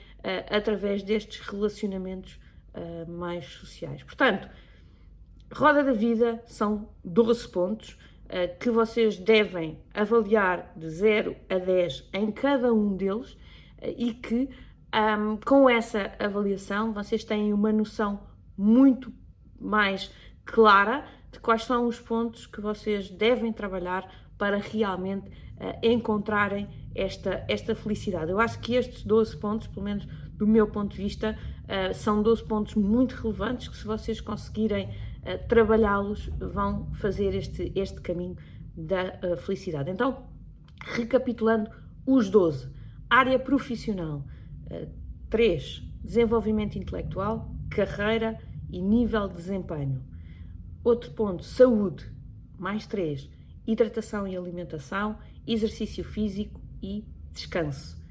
através 0.50 1.02
destes 1.02 1.40
relacionamentos 1.40 2.40
mais 3.06 3.44
sociais. 3.44 4.02
Portanto, 4.04 4.48
roda 5.52 5.84
da 5.84 5.92
vida 5.92 6.42
são 6.46 6.88
12 7.04 7.48
pontos. 7.48 7.98
Eh, 8.26 8.48
que 8.48 8.70
vocês 8.70 9.18
devem 9.18 9.78
avaliar 9.92 10.72
de 10.74 10.88
0 10.88 11.36
a 11.48 11.58
10 11.58 12.08
em 12.12 12.32
cada 12.32 12.72
um 12.72 12.96
deles 12.96 13.36
eh, 13.78 13.94
e 13.98 14.14
que 14.14 14.48
um, 14.94 15.36
com 15.44 15.68
essa 15.68 16.12
avaliação 16.18 16.92
vocês 16.92 17.24
têm 17.24 17.52
uma 17.52 17.72
noção 17.72 18.20
muito 18.56 19.12
mais 19.60 20.10
clara 20.44 21.04
de 21.32 21.40
quais 21.40 21.64
são 21.64 21.86
os 21.86 21.98
pontos 21.98 22.46
que 22.46 22.60
vocês 22.60 23.10
devem 23.10 23.52
trabalhar 23.52 24.08
para 24.38 24.58
realmente 24.58 25.28
uh, 25.28 25.78
encontrarem 25.82 26.68
esta, 26.94 27.44
esta 27.48 27.74
felicidade. 27.74 28.30
Eu 28.30 28.38
acho 28.38 28.60
que 28.60 28.74
estes 28.74 29.02
12 29.02 29.36
pontos, 29.38 29.66
pelo 29.66 29.84
menos 29.84 30.06
do 30.34 30.46
meu 30.46 30.68
ponto 30.68 30.94
de 30.94 31.02
vista, 31.02 31.36
uh, 31.64 31.94
são 31.94 32.22
12 32.22 32.44
pontos 32.44 32.74
muito 32.74 33.14
relevantes 33.16 33.68
que 33.68 33.76
se 33.76 33.84
vocês 33.84 34.20
conseguirem 34.20 34.88
trabalhá-los, 35.48 36.26
vão 36.38 36.92
fazer 36.92 37.34
este, 37.34 37.72
este 37.74 37.98
caminho 38.02 38.36
da 38.76 39.18
uh, 39.22 39.36
felicidade. 39.36 39.90
Então, 39.90 40.26
recapitulando 40.84 41.70
os 42.06 42.28
12, 42.28 42.68
área 43.08 43.38
profissional, 43.38 44.18
uh, 44.18 44.24
3, 45.30 45.82
desenvolvimento 46.02 46.76
intelectual, 46.76 47.54
carreira 47.70 48.38
e 48.70 48.80
nível 48.80 49.28
de 49.28 49.34
desempenho. 49.34 50.02
Outro 50.82 51.10
ponto, 51.12 51.42
saúde, 51.42 52.10
mais 52.58 52.86
3, 52.86 53.28
hidratação 53.66 54.28
e 54.28 54.36
alimentação, 54.36 55.18
exercício 55.46 56.04
físico 56.04 56.60
e 56.82 57.04
descanso. 57.32 58.02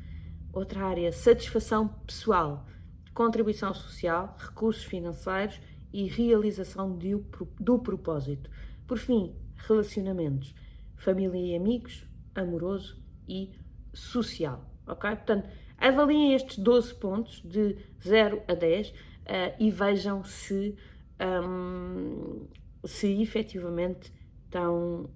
Outra 0.51 0.85
área, 0.85 1.11
satisfação 1.11 1.87
pessoal, 2.05 2.65
contribuição 3.13 3.73
social, 3.73 4.35
recursos 4.37 4.83
financeiros 4.83 5.59
e 5.91 6.07
realização 6.07 6.97
do, 6.97 7.25
do 7.59 7.79
propósito. 7.79 8.49
Por 8.87 8.97
fim, 8.97 9.35
relacionamentos, 9.55 10.53
família 10.95 11.39
e 11.39 11.55
amigos, 11.55 12.05
amoroso 12.35 13.01
e 13.27 13.51
social. 13.93 14.69
Ok? 14.87 15.09
Portanto, 15.11 15.49
avaliem 15.84 16.34
estes 16.34 16.58
12 16.58 16.96
pontos 16.96 17.41
de 17.43 17.76
0 18.02 18.41
a 18.48 18.54
10 18.54 18.89
uh, 18.89 18.93
eh, 19.26 19.56
e 19.60 19.69
vejam 19.69 20.24
se, 20.24 20.76
um, 21.19 22.48
se 22.86 23.22
efetivamente 23.22 24.12
estão 24.46 25.10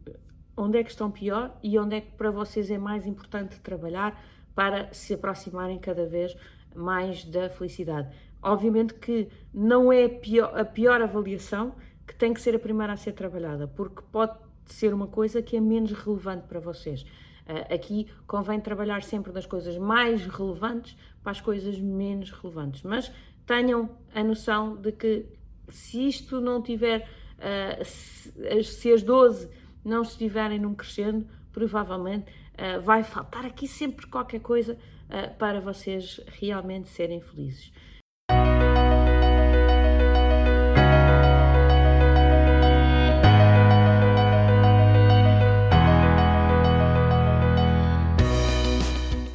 onde 0.57 0.79
é 0.79 0.83
que 0.83 0.89
estão 0.89 1.09
pior 1.09 1.57
e 1.63 1.77
onde 1.79 1.95
é 1.95 2.01
que 2.01 2.11
para 2.11 2.31
vocês 2.31 2.69
é 2.69 2.77
mais 2.77 3.05
importante 3.05 3.59
trabalhar 3.61 4.21
para 4.53 4.91
se 4.91 5.13
aproximarem 5.13 5.77
cada 5.77 6.05
vez 6.05 6.35
mais 6.75 7.23
da 7.23 7.49
felicidade. 7.49 8.13
Obviamente 8.41 8.95
que 8.95 9.29
não 9.53 9.93
é 9.93 10.05
a 10.05 10.09
pior, 10.09 10.59
a 10.59 10.65
pior 10.65 11.01
avaliação 11.01 11.75
que 12.05 12.15
tem 12.15 12.33
que 12.33 12.41
ser 12.41 12.55
a 12.55 12.59
primeira 12.59 12.93
a 12.93 12.97
ser 12.97 13.13
trabalhada, 13.13 13.67
porque 13.67 14.01
pode 14.11 14.35
ser 14.65 14.93
uma 14.93 15.07
coisa 15.07 15.41
que 15.41 15.55
é 15.55 15.61
menos 15.61 15.91
relevante 15.91 16.47
para 16.47 16.59
vocês. 16.59 17.05
Uh, 17.47 17.73
aqui 17.73 18.07
convém 18.25 18.59
trabalhar 18.59 19.01
sempre 19.03 19.31
das 19.31 19.45
coisas 19.45 19.77
mais 19.77 20.25
relevantes 20.25 20.97
para 21.23 21.31
as 21.31 21.39
coisas 21.39 21.79
menos 21.79 22.29
relevantes, 22.29 22.83
mas 22.83 23.09
tenham 23.45 23.89
a 24.13 24.21
noção 24.21 24.75
de 24.75 24.91
que 24.91 25.25
se 25.69 26.07
isto 26.07 26.41
não 26.41 26.61
tiver, 26.61 27.07
uh, 27.37 27.85
se, 27.85 28.63
se, 28.63 28.91
as 28.91 29.01
12 29.01 29.49
não 29.83 30.01
estiverem 30.01 30.59
num 30.59 30.75
crescendo, 30.75 31.25
provavelmente 31.53 32.25
vai 32.83 33.03
faltar 33.03 33.45
aqui 33.45 33.67
sempre 33.67 34.07
qualquer 34.07 34.39
coisa 34.39 34.77
para 35.37 35.61
vocês 35.61 36.19
realmente 36.25 36.89
serem 36.89 37.21
felizes. 37.21 37.71